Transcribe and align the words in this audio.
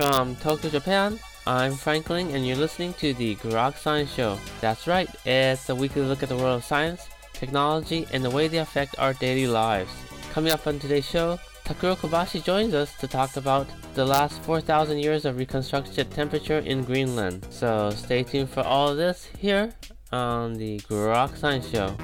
From 0.00 0.34
Tokyo, 0.36 0.70
Japan, 0.70 1.18
I'm 1.46 1.74
Frank 1.74 2.08
Ling, 2.08 2.32
and 2.32 2.46
you're 2.46 2.56
listening 2.56 2.94
to 2.94 3.12
the 3.14 3.36
Groks 3.36 3.78
Science 3.78 4.12
Show. 4.12 4.38
That's 4.60 4.86
right, 4.86 5.08
it's 5.26 5.68
a 5.68 5.74
weekly 5.74 6.02
look 6.02 6.22
at 6.22 6.28
the 6.28 6.36
world 6.36 6.58
of 6.58 6.64
science, 6.64 7.08
technology, 7.32 8.06
and 8.12 8.24
the 8.24 8.30
way 8.30 8.48
they 8.48 8.58
affect 8.58 8.98
our 8.98 9.12
daily 9.14 9.46
lives. 9.46 9.90
Coming 10.32 10.52
up 10.52 10.66
on 10.66 10.78
today's 10.78 11.04
show, 11.04 11.38
Takuro 11.64 11.96
Kobashi 11.96 12.42
joins 12.42 12.74
us 12.74 12.96
to 12.98 13.06
talk 13.06 13.36
about 13.36 13.66
the 13.94 14.04
last 14.04 14.40
4,000 14.42 14.98
years 14.98 15.24
of 15.24 15.36
reconstructed 15.36 16.10
temperature 16.10 16.58
in 16.58 16.84
Greenland. 16.84 17.46
So 17.50 17.90
stay 17.90 18.22
tuned 18.22 18.50
for 18.50 18.62
all 18.62 18.94
this 18.94 19.28
here 19.38 19.72
on 20.12 20.54
the 20.54 20.78
Groks 20.80 21.38
Science 21.38 21.68
Show. 21.68 21.96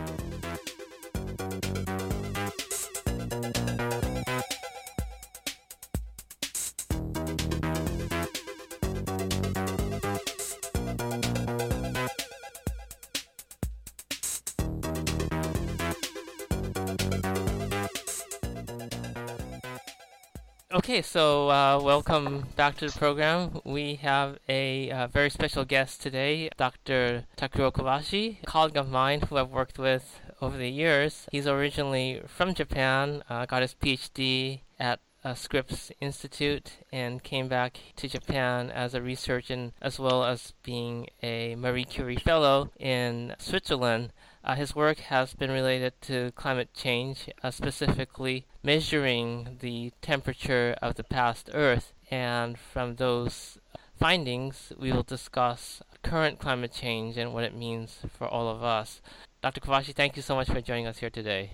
Okay, 20.76 21.00
so 21.00 21.48
uh, 21.48 21.80
welcome 21.82 22.48
back 22.54 22.76
to 22.76 22.86
the 22.86 22.98
program. 22.98 23.62
We 23.64 23.94
have 23.94 24.36
a 24.46 24.90
uh, 24.90 25.06
very 25.06 25.30
special 25.30 25.64
guest 25.64 26.02
today, 26.02 26.50
Dr. 26.58 27.24
Takuro 27.34 27.72
Kobashi, 27.72 28.42
a 28.42 28.46
colleague 28.46 28.76
of 28.76 28.90
mine 28.90 29.22
who 29.22 29.38
I've 29.38 29.48
worked 29.48 29.78
with 29.78 30.20
over 30.42 30.58
the 30.58 30.68
years. 30.68 31.28
He's 31.32 31.46
originally 31.46 32.20
from 32.26 32.52
Japan, 32.52 33.22
uh, 33.30 33.46
got 33.46 33.62
his 33.62 33.74
PhD 33.74 34.60
at 34.78 35.00
uh, 35.24 35.32
Scripps 35.32 35.92
Institute, 35.98 36.72
and 36.92 37.22
came 37.22 37.48
back 37.48 37.78
to 37.96 38.06
Japan 38.06 38.70
as 38.70 38.92
a 38.92 39.00
researcher 39.00 39.72
as 39.80 39.98
well 39.98 40.24
as 40.24 40.52
being 40.62 41.08
a 41.22 41.54
Marie 41.54 41.86
Curie 41.86 42.16
Fellow 42.16 42.70
in 42.78 43.34
Switzerland. 43.38 44.12
Uh, 44.46 44.54
his 44.54 44.76
work 44.76 44.98
has 44.98 45.34
been 45.34 45.50
related 45.50 45.92
to 46.00 46.30
climate 46.36 46.72
change, 46.72 47.28
uh, 47.42 47.50
specifically 47.50 48.46
measuring 48.62 49.56
the 49.58 49.92
temperature 50.00 50.76
of 50.80 50.94
the 50.94 51.02
past 51.02 51.50
Earth. 51.52 51.92
And 52.12 52.56
from 52.56 52.94
those 52.94 53.58
findings, 53.98 54.72
we 54.78 54.92
will 54.92 55.02
discuss 55.02 55.82
current 56.04 56.38
climate 56.38 56.72
change 56.72 57.16
and 57.16 57.34
what 57.34 57.42
it 57.42 57.56
means 57.56 57.98
for 58.16 58.28
all 58.28 58.48
of 58.48 58.62
us. 58.62 59.00
Dr. 59.42 59.60
Kobashi, 59.60 59.92
thank 59.92 60.14
you 60.14 60.22
so 60.22 60.36
much 60.36 60.48
for 60.48 60.60
joining 60.60 60.86
us 60.86 60.98
here 60.98 61.10
today. 61.10 61.50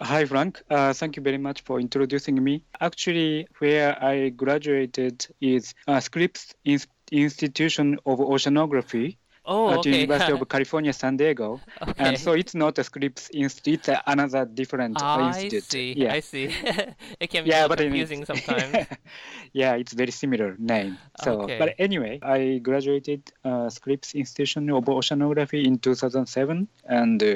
Hi, 0.00 0.24
Frank. 0.24 0.62
Uh, 0.70 0.94
thank 0.94 1.16
you 1.16 1.22
very 1.22 1.36
much 1.36 1.60
for 1.60 1.78
introducing 1.78 2.42
me. 2.42 2.64
Actually, 2.80 3.46
where 3.58 4.02
I 4.02 4.30
graduated 4.30 5.26
is 5.42 5.74
uh, 5.86 6.00
Scripps 6.00 6.54
Institution 6.64 7.98
of 8.06 8.20
Oceanography 8.20 9.18
Oh, 9.44 9.70
at 9.72 9.78
okay. 9.78 10.02
University 10.02 10.32
of 10.32 10.48
California, 10.54 10.92
San 10.92 11.16
Diego. 11.16 11.60
okay. 11.82 11.92
And 12.04 12.18
so 12.18 12.32
it's 12.32 12.54
not 12.54 12.78
a 12.78 12.84
Scripps 12.84 13.28
Institute, 13.34 13.88
it's 13.88 14.00
another 14.06 14.44
different 14.44 15.02
I 15.02 15.28
institute. 15.28 15.64
see. 15.64 15.92
Yeah. 15.96 16.14
I 16.14 16.20
see. 16.20 16.44
it 17.20 17.26
can 17.28 17.44
be 17.44 17.50
Yeah, 17.50 17.66
but 17.66 17.78
confusing 17.78 18.24
sometimes. 18.24 18.86
yeah, 19.52 19.74
it's 19.74 19.92
very 19.94 20.12
similar 20.12 20.54
name. 20.58 20.96
So, 21.24 21.42
Okay. 21.42 21.58
but 21.58 21.74
anyway, 21.78 22.20
I 22.22 22.58
graduated 22.62 23.32
uh, 23.44 23.68
Scripps 23.68 24.14
Institution 24.14 24.70
of 24.70 24.84
Oceanography 24.84 25.64
in 25.64 25.78
2007, 25.78 26.68
and 26.86 27.22
uh, 27.22 27.34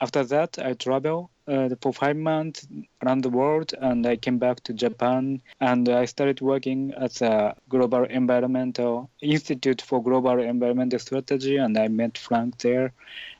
after 0.00 0.24
that, 0.24 0.58
I 0.58 0.74
traveled 0.74 1.28
uh, 1.46 1.68
for 1.80 1.92
five 1.92 2.16
months 2.16 2.66
around 3.02 3.22
the 3.22 3.30
world, 3.30 3.72
and 3.80 4.06
I 4.06 4.16
came 4.16 4.38
back 4.38 4.62
to 4.64 4.72
Japan, 4.72 5.42
and 5.60 5.88
I 5.88 6.04
started 6.04 6.40
working 6.40 6.92
at 6.94 7.14
the 7.14 7.54
Global 7.68 8.04
Environmental 8.04 9.10
Institute 9.20 9.82
for 9.82 10.02
Global 10.02 10.40
Environmental 10.40 10.98
Strategy, 10.98 11.56
and 11.56 11.76
I 11.76 11.88
met 11.88 12.18
Frank 12.18 12.58
there, 12.58 12.92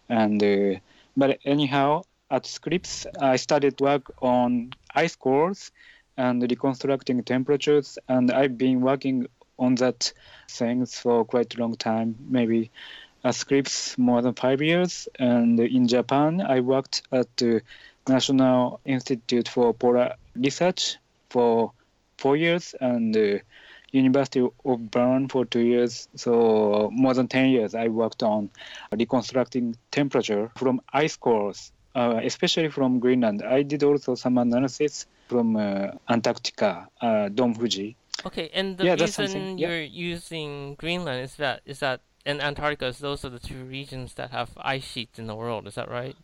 and 0.09 0.43
uh, 0.43 0.81
but 1.17 1.39
anyhow, 1.45 2.03
at 2.31 2.47
Scripps, 2.47 3.07
I 3.21 3.37
started 3.37 3.81
work 3.81 4.13
on 4.21 4.73
ice 4.95 5.17
cores 5.17 5.71
and 6.17 6.43
reconstructing 6.43 7.23
temperatures, 7.23 7.99
and 8.09 8.31
I've 8.31 8.59
been 8.59 8.81
working 8.81 9.29
on 9.59 9.75
that 9.77 10.13
things 10.49 10.99
for 10.99 11.25
quite 11.25 11.55
a 11.55 11.61
long 11.61 11.77
time, 11.77 12.17
maybe 12.29 12.71
at 13.25 13.35
Scripps 13.35 13.97
more 13.99 14.23
than 14.23 14.35
five 14.35 14.63
years. 14.63 15.09
And 15.19 15.59
in 15.61 15.89
Japan, 15.89 16.41
I 16.41 16.61
worked 16.61 17.03
at 17.13 17.29
the 17.37 17.63
National 18.09 18.81
Institute 18.85 19.49
for 19.49 19.75
Polar 19.75 20.15
Research 20.35 20.97
for 21.31 21.73
four 22.17 22.37
years, 22.37 22.75
and 22.81 23.17
uh, 23.17 23.39
University 23.93 24.41
of 24.41 24.91
Bern 24.91 25.29
for 25.29 25.45
two 25.45 25.61
years. 25.61 26.09
So 26.17 26.91
more 26.93 27.15
than 27.15 27.29
ten 27.29 27.51
years, 27.51 27.75
I 27.75 27.89
worked 27.89 28.23
on 28.23 28.51
reconstructing 28.93 29.77
temperature 29.91 30.51
from 30.57 30.81
ice 30.93 31.17
cores, 31.17 31.73
uh, 31.95 32.21
especially 32.23 32.69
from 32.69 32.99
Greenland. 32.99 33.43
I 33.43 33.63
did 33.63 33.83
also 33.83 34.15
some 34.15 34.39
analysis 34.39 35.07
from 35.29 35.57
uh, 35.57 35.93
Antarctica, 36.09 36.89
uh, 37.01 37.29
Dome 37.29 37.55
Fuji. 37.55 37.97
Okay, 38.27 38.51
and 38.53 38.77
the 38.77 38.85
Yeah, 38.85 38.95
reason 38.95 39.59
you're 39.59 39.81
using 39.81 40.75
Greenland 40.75 41.23
is 41.23 41.37
that 41.37 41.61
is 41.65 41.79
that 41.81 42.01
and 42.29 42.43
Antarctica 42.43 42.95
those 43.01 43.25
are 43.25 43.31
the 43.31 43.39
two 43.39 43.65
regions 43.65 44.15
that 44.15 44.31
have 44.31 44.51
ice 44.59 44.85
sheets 44.85 45.19
in 45.19 45.27
the 45.27 45.35
world. 45.35 45.67
Is 45.67 45.77
that 45.77 45.91
right? 45.91 46.17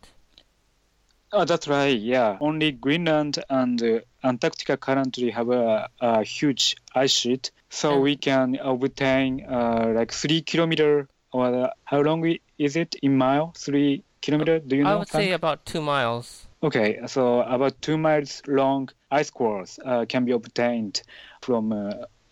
Oh, 1.31 1.43
that's 1.43 1.67
right. 1.67 1.99
Yeah, 1.99 2.37
only 2.39 2.71
Greenland 2.71 3.43
and 3.49 3.81
uh, 3.81 3.99
Antarctica 4.23 4.77
currently 4.77 5.31
have 5.31 5.49
a, 5.49 5.89
a 5.99 6.23
huge 6.23 6.77
ice 6.93 7.11
sheet, 7.11 7.51
so 7.69 7.93
And- 7.93 8.03
we 8.03 8.15
can 8.15 8.55
obtain 8.61 9.43
uh, 9.43 9.91
like 9.95 10.11
three 10.13 10.41
kilometer 10.41 11.09
or 11.33 11.47
uh, 11.65 11.69
how 11.83 12.01
long 12.01 12.37
is 12.57 12.75
it 12.75 12.95
in 13.01 13.17
mile? 13.17 13.53
Three 13.57 14.03
kilometer? 14.21 14.59
Do 14.59 14.75
you 14.75 14.83
know? 14.83 14.91
I 14.91 14.95
would 14.95 15.09
say 15.09 15.31
about 15.31 15.65
two 15.65 15.81
miles. 15.81 16.47
Okay, 16.63 16.99
so 17.07 17.41
about 17.41 17.81
two 17.81 17.97
miles 17.97 18.41
long 18.47 18.89
ice 19.11 19.31
cores 19.31 19.79
uh, 19.83 20.05
can 20.07 20.23
be 20.25 20.31
obtained 20.31 21.01
from 21.41 21.71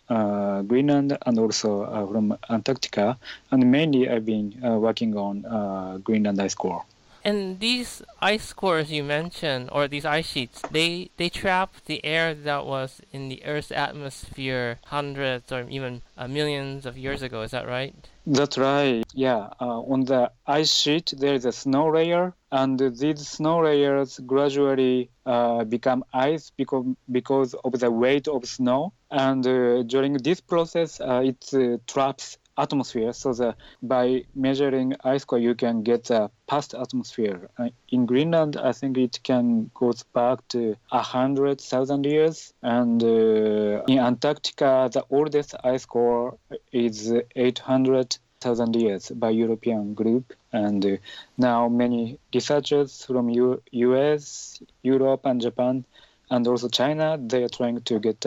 uh, 0.08 0.62
Greenland 0.62 1.16
and 1.26 1.38
also 1.38 1.82
uh, 1.82 2.06
from 2.06 2.36
Antarctica, 2.50 3.18
and 3.50 3.70
mainly 3.70 4.08
I've 4.08 4.26
been 4.26 4.60
uh, 4.64 4.78
working 4.78 5.16
on 5.16 5.44
uh, 5.44 5.98
Greenland 5.98 6.40
ice 6.40 6.54
core. 6.54 6.84
And 7.26 7.58
these 7.58 8.02
ice 8.20 8.52
cores 8.52 8.92
you 8.92 9.02
mentioned, 9.02 9.70
or 9.72 9.88
these 9.88 10.04
ice 10.04 10.26
sheets, 10.26 10.60
they 10.70 11.10
they 11.16 11.30
trap 11.30 11.74
the 11.86 12.04
air 12.04 12.34
that 12.34 12.66
was 12.66 13.00
in 13.12 13.30
the 13.30 13.42
Earth's 13.46 13.72
atmosphere 13.72 14.78
hundreds 14.84 15.50
or 15.50 15.66
even 15.70 16.02
uh, 16.18 16.28
millions 16.28 16.84
of 16.84 16.98
years 16.98 17.22
ago. 17.22 17.40
Is 17.40 17.52
that 17.52 17.66
right? 17.66 17.94
That's 18.26 18.58
right. 18.58 19.04
Yeah, 19.14 19.48
uh, 19.58 19.80
on 19.80 20.04
the 20.04 20.32
ice 20.46 20.74
sheet 20.74 21.14
there 21.16 21.32
is 21.32 21.46
a 21.46 21.52
snow 21.52 21.88
layer, 21.88 22.34
and 22.52 22.78
these 22.78 23.26
snow 23.26 23.60
layers 23.60 24.20
gradually 24.26 25.08
uh, 25.24 25.64
become 25.64 26.04
ice 26.12 26.52
because 26.54 26.84
because 27.10 27.54
of 27.64 27.72
the 27.80 27.90
weight 27.90 28.28
of 28.28 28.44
snow. 28.44 28.92
And 29.14 29.46
uh, 29.46 29.84
during 29.84 30.14
this 30.14 30.40
process, 30.40 31.00
uh, 31.00 31.22
it 31.24 31.48
uh, 31.54 31.78
traps 31.86 32.36
atmosphere. 32.58 33.12
So 33.12 33.32
the, 33.32 33.54
by 33.80 34.24
measuring 34.34 34.96
ice 35.04 35.24
core, 35.24 35.38
you 35.38 35.54
can 35.54 35.84
get 35.84 36.06
the 36.06 36.32
past 36.48 36.74
atmosphere. 36.74 37.48
Uh, 37.56 37.68
in 37.90 38.06
Greenland, 38.06 38.56
I 38.56 38.72
think 38.72 38.98
it 38.98 39.20
can 39.22 39.70
goes 39.72 40.02
back 40.02 40.40
to 40.48 40.76
a 40.90 41.00
hundred 41.00 41.60
thousand 41.60 42.06
years, 42.06 42.52
and 42.60 43.00
uh, 43.04 43.84
in 43.86 44.00
Antarctica, 44.00 44.90
the 44.92 45.04
oldest 45.10 45.54
ice 45.62 45.86
core 45.86 46.36
is 46.72 47.12
800 47.36 48.18
thousand 48.40 48.74
years 48.74 49.10
by 49.10 49.30
European 49.30 49.94
group, 49.94 50.32
and 50.52 50.84
uh, 50.84 50.96
now 51.38 51.68
many 51.68 52.18
researchers 52.34 53.04
from 53.06 53.30
U- 53.30 53.62
U.S., 53.70 54.60
Europe, 54.82 55.20
and 55.24 55.40
Japan, 55.40 55.84
and 56.30 56.48
also 56.48 56.68
China, 56.68 57.16
they 57.16 57.44
are 57.44 57.48
trying 57.48 57.80
to 57.82 58.00
get 58.00 58.26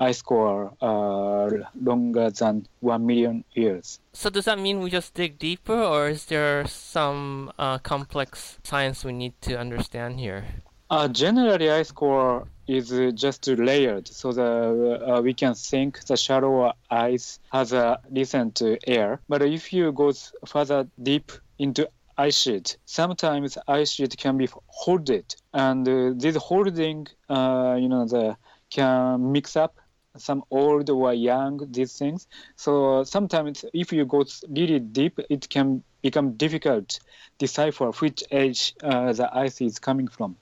ice 0.00 0.22
core 0.22 0.72
uh, 0.80 1.50
longer 1.80 2.30
than 2.30 2.66
one 2.80 3.06
million 3.06 3.44
years. 3.52 4.00
So 4.12 4.30
does 4.30 4.46
that 4.46 4.58
mean 4.58 4.80
we 4.80 4.90
just 4.90 5.14
dig 5.14 5.38
deeper, 5.38 5.74
or 5.74 6.08
is 6.08 6.24
there 6.24 6.66
some 6.66 7.52
uh, 7.58 7.78
complex 7.78 8.58
science 8.64 9.04
we 9.04 9.12
need 9.12 9.34
to 9.42 9.58
understand 9.58 10.18
here? 10.18 10.44
Uh, 10.88 11.06
generally, 11.06 11.70
ice 11.70 11.92
core 11.92 12.48
is 12.66 12.90
just 13.14 13.46
layered, 13.46 14.08
so 14.08 14.32
the 14.32 15.06
uh, 15.06 15.20
we 15.20 15.34
can 15.34 15.54
think 15.54 16.04
the 16.06 16.16
shallow 16.16 16.72
ice 16.90 17.38
has 17.52 17.72
a 17.72 18.00
recent 18.10 18.60
air. 18.86 19.20
But 19.28 19.42
if 19.42 19.72
you 19.72 19.92
go 19.92 20.12
further 20.46 20.88
deep 21.00 21.30
into 21.58 21.88
ice 22.18 22.38
sheet, 22.38 22.76
sometimes 22.86 23.56
ice 23.68 23.92
sheet 23.92 24.16
can 24.16 24.36
be 24.36 24.48
holded, 24.66 25.34
and 25.52 25.88
uh, 25.88 26.12
this 26.16 26.34
holding, 26.36 27.06
uh, 27.28 27.76
you 27.78 27.88
know, 27.88 28.06
the 28.06 28.36
can 28.70 29.32
mix 29.32 29.56
up 29.56 29.79
some 30.16 30.44
old 30.50 30.90
or 30.90 31.12
young 31.14 31.60
these 31.70 31.96
things. 31.96 32.26
So 32.56 33.04
sometimes 33.04 33.64
if 33.72 33.92
you 33.92 34.04
go 34.04 34.24
really 34.48 34.80
deep, 34.80 35.20
it 35.28 35.48
can 35.48 35.82
become 36.02 36.32
difficult 36.32 36.88
to 36.88 37.00
decipher 37.38 37.90
which 37.92 38.22
age 38.30 38.74
uh, 38.82 39.12
the 39.12 39.34
ice 39.34 39.60
is 39.60 39.78
coming 39.78 40.08
from. 40.08 40.36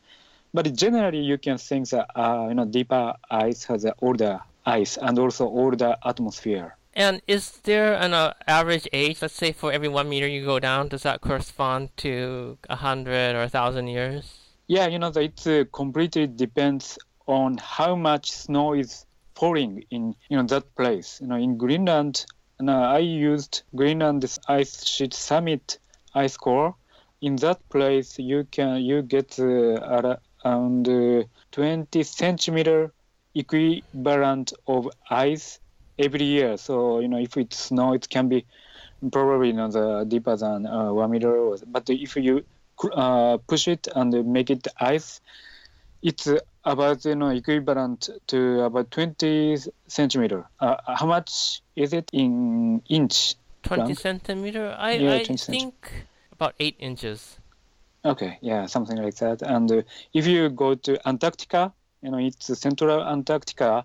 But 0.55 0.75
generally, 0.75 1.21
you 1.21 1.37
can 1.37 1.59
think 1.59 1.91
that 1.91 2.09
uh, 2.17 2.47
you 2.49 2.55
know 2.55 2.65
deeper 2.65 3.15
ice 3.31 3.65
has 3.65 3.85
an 3.85 3.93
older 4.01 4.41
ice 4.65 4.97
and 4.97 5.19
also 5.19 5.47
older 5.47 5.97
atmosphere. 6.05 6.77
And 6.95 7.21
is 7.29 7.59
there 7.63 7.95
an 7.95 8.15
uh, 8.15 8.33
average 8.47 8.89
age? 8.93 9.23
Let's 9.23 9.35
say 9.35 9.53
for 9.53 9.71
every 9.71 9.89
one 9.89 10.09
meter 10.09 10.27
you 10.27 10.45
go 10.45 10.59
down, 10.59 10.89
does 10.89 11.03
that 11.03 11.21
correspond 11.21 11.97
to 11.99 12.59
a 12.69 12.77
hundred 12.77 13.37
or 13.37 13.43
a 13.43 13.49
thousand 13.49 13.89
years? 13.89 14.39
Yeah, 14.67 14.89
you 14.89 14.99
know, 14.99 15.13
it 15.15 15.47
uh, 15.47 15.65
completely 15.73 16.27
depends 16.27 16.99
on 17.27 17.59
how 17.59 17.95
much 17.95 18.33
snow 18.33 18.73
is 18.73 19.05
falling 19.39 19.85
in 19.91 20.15
you 20.29 20.37
know 20.37 20.43
that 20.45 20.75
place. 20.75 21.21
You 21.21 21.29
know, 21.29 21.37
in 21.37 21.57
Greenland, 21.57 22.27
and, 22.59 22.69
uh, 22.69 22.97
I 22.99 22.99
used 22.99 23.63
Greenland 23.75 24.25
ice 24.49 24.85
sheet 24.85 25.15
summit 25.15 25.79
ice 26.15 26.37
core. 26.37 26.75
In 27.21 27.37
that 27.37 27.61
place, 27.69 28.19
you 28.19 28.47
can 28.51 28.83
you 28.83 29.03
get 29.03 29.39
uh, 29.39 30.15
around 30.45 30.89
uh, 30.89 31.25
20 31.53 32.03
centimeter 32.03 32.93
equivalent 33.35 34.53
of 34.67 34.89
ice 35.11 35.61
every 35.99 36.25
year. 36.25 36.57
So 36.57 37.01
you 37.01 37.09
know, 37.09 37.19
if 37.19 37.37
it 37.37 37.55
snow, 37.55 37.93
it 37.93 38.09
can 38.09 38.29
be 38.29 38.45
probably 39.13 39.49
you 39.49 39.55
know 39.55 39.71
the 39.71 40.05
deeper 40.05 40.37
than 40.37 40.67
uh, 40.67 40.93
one 40.93 41.11
meter. 41.11 41.57
But 41.67 41.89
if 41.91 42.17
you 42.17 42.45
uh, 42.93 43.39
push 43.49 43.69
it 43.69 43.89
and 43.95 44.11
make 44.27 44.51
it 44.51 44.67
ice, 44.81 45.21
it's 46.03 46.29
about 46.69 47.05
you 47.05 47.15
know 47.15 47.29
equivalent 47.29 48.11
to 48.27 48.61
about 48.63 48.91
20 48.91 49.57
centimeter. 49.87 50.45
Uh, 50.61 50.77
how 50.87 51.07
much 51.07 51.63
is 51.75 51.93
it 51.93 52.11
in 52.13 52.83
inch? 52.89 53.35
20 53.63 53.95
centimeter. 53.95 54.77
I, 54.79 54.93
yeah, 54.93 55.13
I 55.15 55.25
think 55.25 55.75
about 56.31 56.55
eight 56.61 56.77
inches. 56.79 57.39
Okay, 58.05 58.39
yeah, 58.41 58.67
something 58.67 58.97
like 58.97 59.17
that. 59.17 59.43
And 59.43 59.71
uh, 59.73 59.83
if 60.15 60.27
you 60.27 60.49
go 60.51 60.75
to 60.75 61.09
Antarctica, 61.09 61.73
you 62.03 62.11
know, 62.11 62.19
it's 62.19 62.47
Central 62.59 63.03
Antarctica, 63.03 63.85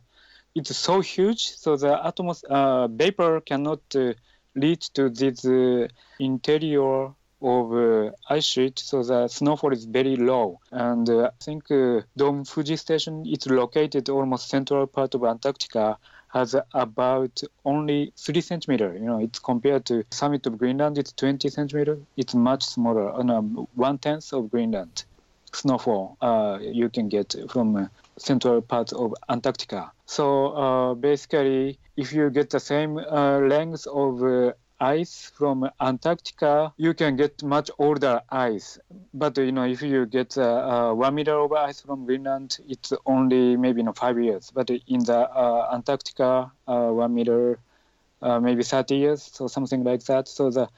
it's 0.54 0.76
so 0.78 1.02
huge, 1.02 1.48
so 1.48 1.76
the 1.76 1.98
atmos- 1.98 2.44
uh, 2.44 2.88
vapor 2.88 3.42
cannot 3.42 3.82
uh, 3.96 4.14
reach 4.56 4.94
to 4.94 5.10
this 5.10 5.44
uh, 5.46 5.88
interior 6.20 7.12
of 7.44 7.74
uh, 7.74 8.12
ice 8.30 8.46
sheet, 8.46 8.80
so 8.80 9.04
the 9.04 9.28
snowfall 9.28 9.74
is 9.74 9.86
very 9.86 10.16
low. 10.16 10.60
And 10.72 11.10
uh, 11.10 11.26
I 11.26 11.44
think 11.44 11.70
uh, 11.70 12.02
Dome 12.16 12.46
Fuji 12.46 12.78
Station 12.78 13.26
is 13.26 13.46
located 13.48 14.10
almost 14.10 14.50
central 14.50 14.88
part 14.88 15.14
of 15.14 15.24
Antarctica, 15.24 15.98
has 16.34 16.56
about 16.74 17.44
only 17.64 18.12
three 18.18 18.42
centimeter. 18.42 18.94
You 18.94 19.06
know, 19.06 19.20
it's 19.20 19.40
compared 19.40 19.86
to 19.86 20.04
summit 20.10 20.48
of 20.48 20.58
Greenland, 20.58 20.98
it's 20.98 21.12
20 21.14 21.50
centimeter. 21.50 22.00
It's 22.18 22.34
much 22.34 22.64
smaller, 22.64 23.14
uh, 23.14 23.22
no, 23.22 23.68
one 23.76 24.00
tenth 24.00 24.34
of 24.34 24.50
Greenland 24.50 25.04
snowfall 25.56 26.18
uh, 26.22 26.58
you 26.62 26.90
can 26.90 27.10
get 27.10 27.36
from 27.50 27.76
uh, 27.76 27.88
central 28.18 28.62
part 28.62 28.92
of 28.94 29.14
Antarctica. 29.30 29.92
So 30.06 30.48
uh, 30.48 30.94
basically, 30.96 31.78
if 31.96 32.14
you 32.14 32.30
get 32.32 32.50
the 32.50 32.60
same 32.60 32.96
length 32.96 33.86
of 33.88 34.54
ice 34.84 35.32
from 35.38 35.70
Antarctica, 35.80 36.74
you 36.78 36.94
can 36.94 37.16
get 37.16 37.42
much 37.42 37.72
older 37.80 38.22
ice. 38.30 38.80
But 39.14 39.38
you 39.38 39.52
know, 39.52 39.64
if 39.64 39.82
you 39.82 40.06
get 40.06 40.38
uh, 40.38 40.42
uh, 40.44 40.94
one 40.94 41.16
meter 41.16 41.36
of 41.40 41.54
ice 41.54 41.82
from 41.82 42.06
Greenland, 42.06 42.60
it's 42.68 42.92
only 43.06 43.56
maybe 43.56 43.80
you 43.80 43.86
know, 43.86 43.94
five 43.94 44.20
years. 44.20 44.52
But 44.54 44.70
in 44.70 45.04
the 45.04 45.20
uh, 45.20 45.70
Antarctica, 45.74 46.52
uh, 46.68 46.90
one 46.90 47.14
meter, 47.16 47.60
maybe 48.22 48.64
30 48.64 48.96
years, 48.96 49.22
so 49.34 49.48
something 49.48 49.84
like 49.84 50.04
that. 50.06 50.28
So 50.28 50.50
the 50.50 50.70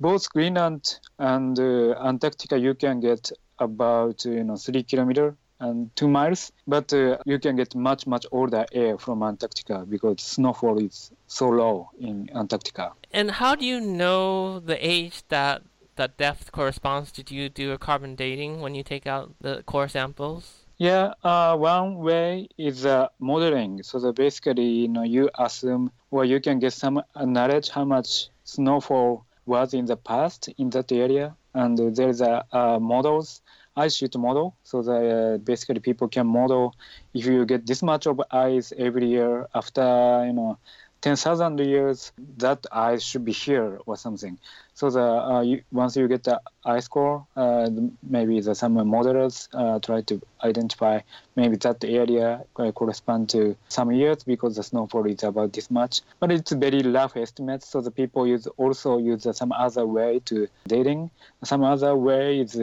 both 0.00 0.30
Greenland 0.30 0.98
and 1.18 1.58
Antarctica, 1.58 2.58
you 2.58 2.74
can 2.74 3.00
get 3.00 3.30
about 3.58 4.24
you 4.24 4.42
know 4.44 4.56
three 4.56 4.82
kilometer 4.82 5.36
and 5.60 5.94
two 5.96 6.08
miles. 6.08 6.52
But 6.66 6.92
uh, 6.92 7.18
you 7.24 7.38
can 7.38 7.56
get 7.56 7.74
much, 7.74 8.06
much 8.06 8.26
older 8.30 8.66
air 8.72 8.98
from 8.98 9.22
Antarctica 9.22 9.84
because 9.88 10.22
snowfall 10.22 10.78
is 10.78 11.10
so 11.26 11.48
low 11.48 11.90
in 11.98 12.30
Antarctica. 12.34 12.92
And 13.12 13.30
how 13.30 13.54
do 13.54 13.64
you 13.64 13.80
know 13.80 14.60
the 14.60 14.78
age 14.86 15.22
that 15.28 15.62
that 15.96 16.16
depth 16.16 16.50
corresponds? 16.52 17.12
Did 17.12 17.30
you 17.30 17.48
do 17.48 17.72
a 17.72 17.78
carbon 17.78 18.14
dating 18.14 18.60
when 18.60 18.74
you 18.74 18.82
take 18.82 19.06
out 19.06 19.34
the 19.40 19.62
core 19.64 19.88
samples? 19.88 20.64
Yeah, 20.76 21.14
uh, 21.22 21.56
one 21.56 21.98
way 21.98 22.48
is 22.58 22.84
uh, 22.84 23.08
modeling. 23.20 23.82
So 23.84 24.00
that 24.00 24.16
basically, 24.16 24.66
you 24.66 24.88
know, 24.88 25.04
you 25.04 25.30
assume 25.38 25.92
or 26.10 26.24
you 26.24 26.40
can 26.40 26.58
get 26.58 26.72
some 26.72 27.02
knowledge 27.16 27.70
how 27.70 27.84
much 27.84 28.28
snowfall 28.42 29.24
was 29.46 29.74
in 29.74 29.84
the 29.84 29.96
past 29.96 30.48
in 30.58 30.70
that 30.70 30.90
area, 30.90 31.36
and 31.52 31.78
there's 31.96 32.20
a 32.20 32.44
uh, 32.50 32.78
models 32.78 33.42
ice 33.76 33.96
sheet 33.96 34.16
model. 34.16 34.56
So 34.62 34.82
that 34.82 34.92
uh, 34.92 35.38
basically 35.38 35.80
people 35.80 36.08
can 36.08 36.26
model 36.26 36.74
if 37.12 37.26
you 37.26 37.44
get 37.46 37.66
this 37.66 37.82
much 37.82 38.06
of 38.06 38.20
ice 38.30 38.72
every 38.76 39.06
year 39.06 39.46
after 39.54 40.24
you 40.26 40.32
know 40.32 40.58
10,000 41.04 41.60
years, 41.60 42.12
that 42.38 42.64
ice 42.72 43.02
should 43.02 43.26
be 43.26 43.32
here 43.32 43.78
or 43.84 43.94
something. 43.94 44.38
So 44.72 44.88
the 44.88 45.02
uh, 45.02 45.42
you, 45.42 45.62
once 45.70 45.96
you 45.98 46.08
get 46.08 46.24
the 46.24 46.40
ice 46.64 46.88
core, 46.88 47.26
uh, 47.36 47.68
maybe 48.02 48.40
the 48.40 48.54
some 48.54 48.88
models 48.88 49.50
uh, 49.52 49.80
try 49.80 50.00
to 50.00 50.18
identify 50.42 51.00
maybe 51.36 51.56
that 51.56 51.84
area 51.84 52.42
correspond 52.54 53.28
to 53.30 53.54
some 53.68 53.92
years 53.92 54.24
because 54.24 54.56
the 54.56 54.62
snowfall 54.62 55.04
is 55.04 55.22
about 55.22 55.52
this 55.52 55.70
much. 55.70 56.00
But 56.20 56.32
it's 56.32 56.52
very 56.52 56.80
rough 56.80 57.18
estimate. 57.18 57.62
So 57.64 57.82
the 57.82 57.90
people 57.90 58.26
use 58.26 58.46
also 58.56 58.96
use 58.96 59.26
some 59.36 59.52
other 59.52 59.86
way 59.86 60.20
to 60.24 60.48
dating. 60.66 61.10
Some 61.42 61.64
other 61.64 61.94
way 61.94 62.40
is 62.40 62.58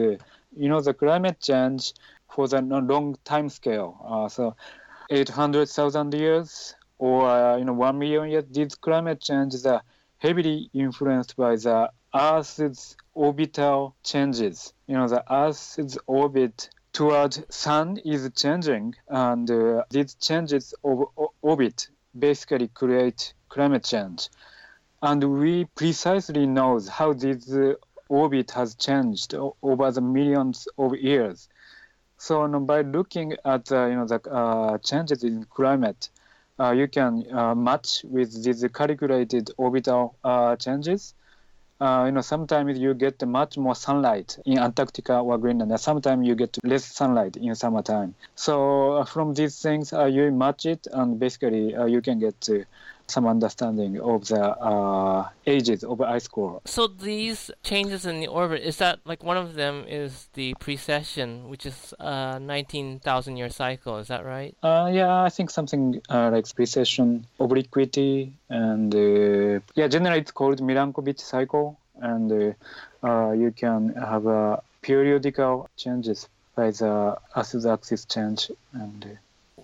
you 0.56 0.68
know, 0.68 0.80
the 0.80 0.94
climate 0.94 1.40
change 1.40 1.92
for 2.28 2.48
the 2.48 2.60
long 2.60 3.16
time 3.24 3.48
scale. 3.48 3.98
Uh, 4.04 4.28
so 4.28 4.56
800,000 5.10 6.14
years 6.14 6.74
or, 6.98 7.28
uh, 7.28 7.56
you 7.56 7.64
know, 7.64 7.72
1 7.72 7.98
million 7.98 8.28
years, 8.30 8.44
these 8.50 8.74
climate 8.74 9.20
changes 9.20 9.66
are 9.66 9.82
heavily 10.18 10.70
influenced 10.72 11.36
by 11.36 11.56
the 11.56 11.90
Earth's 12.14 12.96
orbital 13.14 13.96
changes. 14.04 14.72
You 14.86 14.96
know, 14.96 15.08
the 15.08 15.24
Earth's 15.32 15.98
orbit 16.06 16.70
toward 16.92 17.52
sun 17.52 17.98
is 18.04 18.30
changing 18.36 18.94
and 19.08 19.50
uh, 19.50 19.84
these 19.90 20.14
changes 20.14 20.74
of 20.84 21.04
orbit 21.40 21.88
basically 22.18 22.68
create 22.68 23.32
climate 23.48 23.84
change 23.84 24.28
and 25.02 25.40
we 25.40 25.64
precisely 25.74 26.46
know 26.46 26.80
how 26.90 27.12
these 27.12 27.52
orbit 28.12 28.50
has 28.50 28.74
changed 28.74 29.34
over 29.62 29.90
the 29.90 30.02
millions 30.02 30.68
of 30.76 30.94
years. 30.94 31.48
So 32.18 32.46
by 32.60 32.82
looking 32.82 33.36
at 33.44 33.72
uh, 33.72 33.86
you 33.86 33.96
know 33.96 34.06
the 34.06 34.20
uh, 34.30 34.78
changes 34.78 35.24
in 35.24 35.44
climate, 35.44 36.10
uh, 36.60 36.72
you 36.72 36.88
can 36.88 37.24
uh, 37.32 37.54
match 37.54 38.04
with 38.04 38.44
these 38.44 38.64
calculated 38.72 39.50
orbital 39.56 40.14
uh, 40.22 40.56
changes. 40.56 41.14
Uh, 41.80 42.04
you 42.06 42.12
know, 42.12 42.20
sometimes 42.20 42.78
you 42.78 42.94
get 42.94 43.26
much 43.26 43.58
more 43.58 43.74
sunlight 43.74 44.38
in 44.44 44.58
Antarctica 44.58 45.18
or 45.18 45.36
Greenland, 45.38 45.72
and 45.72 45.80
sometimes 45.80 46.24
you 46.28 46.36
get 46.36 46.56
less 46.62 46.84
sunlight 46.84 47.36
in 47.36 47.54
summertime. 47.56 48.14
So 48.36 49.04
from 49.04 49.34
these 49.34 49.60
things, 49.60 49.90
you 49.90 50.30
match 50.30 50.64
it, 50.66 50.86
and 50.92 51.18
basically 51.18 51.74
you 51.90 52.00
can 52.00 52.20
get 52.20 52.48
some 53.06 53.26
understanding 53.26 54.00
of 54.00 54.26
the 54.28 54.42
uh, 54.42 55.28
ages 55.46 55.84
of 55.84 56.00
ice 56.00 56.28
core. 56.28 56.60
So 56.64 56.86
these 56.86 57.50
changes 57.62 58.06
in 58.06 58.20
the 58.20 58.26
orbit 58.26 58.62
is 58.62 58.76
that 58.78 59.00
like 59.04 59.22
one 59.22 59.36
of 59.36 59.54
them 59.54 59.84
is 59.88 60.28
the 60.34 60.54
precession, 60.58 61.48
which 61.48 61.66
is 61.66 61.94
a 61.98 62.38
19,000 62.40 63.36
year 63.36 63.50
cycle. 63.50 63.98
Is 63.98 64.08
that 64.08 64.24
right? 64.24 64.56
Uh, 64.62 64.90
yeah, 64.92 65.22
I 65.22 65.28
think 65.28 65.50
something 65.50 66.00
uh, 66.08 66.30
like 66.30 66.46
precession, 66.54 67.26
obliquity, 67.38 68.32
and 68.48 68.94
uh, 68.94 69.60
yeah, 69.74 69.88
generally 69.88 70.20
it's 70.20 70.32
called 70.32 70.60
Milankovitch 70.60 71.20
cycle, 71.20 71.78
and 72.00 72.54
uh, 73.02 73.06
uh, 73.06 73.32
you 73.32 73.52
can 73.52 73.94
have 73.94 74.26
a 74.26 74.62
periodical 74.82 75.68
changes 75.76 76.28
by 76.54 76.70
the 76.70 77.18
Earth's 77.36 77.66
axis 77.66 78.04
change 78.04 78.50
and. 78.72 79.18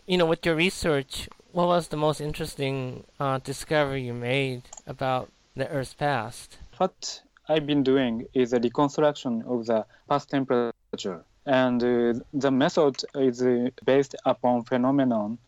you 0.06 0.16
know, 0.16 0.26
with 0.26 0.46
your 0.46 0.54
research, 0.54 1.28
what 1.52 1.66
was 1.66 1.88
the 1.88 1.96
most 1.96 2.20
interesting 2.20 3.04
uh, 3.18 3.38
discovery 3.38 4.02
you 4.02 4.14
made 4.14 4.62
about 4.86 5.30
the 5.56 5.68
Earth's 5.68 5.94
past? 5.94 6.58
What 6.76 7.22
I've 7.48 7.66
been 7.66 7.82
doing 7.82 8.26
is 8.34 8.52
a 8.52 8.60
reconstruction 8.60 9.42
of 9.46 9.66
the 9.66 9.86
past 10.08 10.30
temperature, 10.30 11.24
and 11.46 11.82
uh, 11.82 12.20
the 12.32 12.50
method 12.50 13.02
is 13.14 13.42
uh, 13.42 13.70
based 13.84 14.14
upon 14.24 14.64
phenomenon 14.64 15.38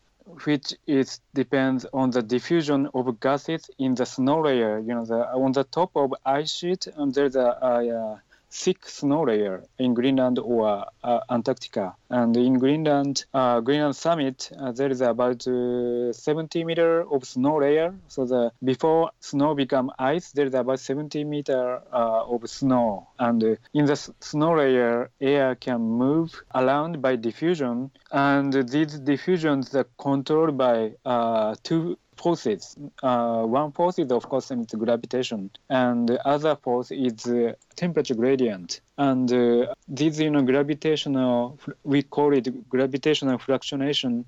which 0.43 0.73
is 0.87 1.19
depends 1.33 1.85
on 1.93 2.11
the 2.11 2.21
diffusion 2.21 2.87
of 2.93 3.19
gases 3.19 3.69
in 3.79 3.95
the 3.95 4.05
snow 4.05 4.41
layer. 4.41 4.79
You 4.79 4.93
know, 4.95 5.05
the, 5.05 5.27
on 5.33 5.51
the 5.51 5.63
top 5.63 5.91
of 5.95 6.13
ice 6.25 6.53
sheet, 6.53 6.87
and 6.95 7.13
there's 7.13 7.35
a, 7.35 7.57
a, 7.61 7.89
a 7.89 8.21
thick 8.51 8.87
snow 8.87 9.23
layer 9.23 9.63
in 9.79 9.93
Greenland 9.93 10.37
or 10.39 10.85
uh, 11.03 11.19
Antarctica. 11.29 11.95
And 12.09 12.35
in 12.35 12.59
Greenland, 12.59 13.25
uh, 13.33 13.61
Greenland 13.61 13.95
summit, 13.95 14.51
uh, 14.59 14.71
there 14.71 14.89
is 14.89 15.01
about 15.01 15.47
uh, 15.47 16.11
70 16.11 16.63
meter 16.63 17.01
of 17.09 17.25
snow 17.25 17.57
layer. 17.57 17.95
So 18.07 18.25
the 18.25 18.51
before 18.63 19.11
snow 19.21 19.55
become 19.55 19.91
ice, 19.97 20.31
there 20.31 20.45
is 20.45 20.53
about 20.53 20.79
70 20.79 21.23
meter 21.23 21.81
uh, 21.91 22.25
of 22.25 22.49
snow. 22.49 23.07
And 23.17 23.43
uh, 23.43 23.55
in 23.73 23.85
the 23.85 23.93
s- 23.93 24.11
snow 24.19 24.55
layer, 24.57 25.09
air 25.21 25.55
can 25.55 25.81
move 25.81 26.43
around 26.53 27.01
by 27.01 27.15
diffusion. 27.15 27.91
And 28.11 28.53
these 28.69 28.99
diffusions 28.99 29.73
are 29.75 29.87
controlled 29.97 30.57
by 30.57 30.93
two 31.63 31.97
forces. 32.21 32.75
Uh, 33.01 33.43
one 33.43 33.71
force 33.71 33.99
is, 33.99 34.11
of 34.11 34.27
course, 34.29 34.51
it's 34.51 34.73
gravitation, 34.75 35.49
and 35.69 36.09
the 36.09 36.25
other 36.27 36.55
force 36.55 36.91
is 36.91 37.25
uh, 37.25 37.53
temperature 37.75 38.15
gradient. 38.15 38.81
And 38.97 39.31
uh, 39.31 39.73
this, 39.87 40.19
you 40.19 40.29
know, 40.29 40.43
gravitational, 40.43 41.59
we 41.83 42.03
call 42.03 42.33
it 42.33 42.69
gravitational 42.69 43.37
fluctuation. 43.37 44.25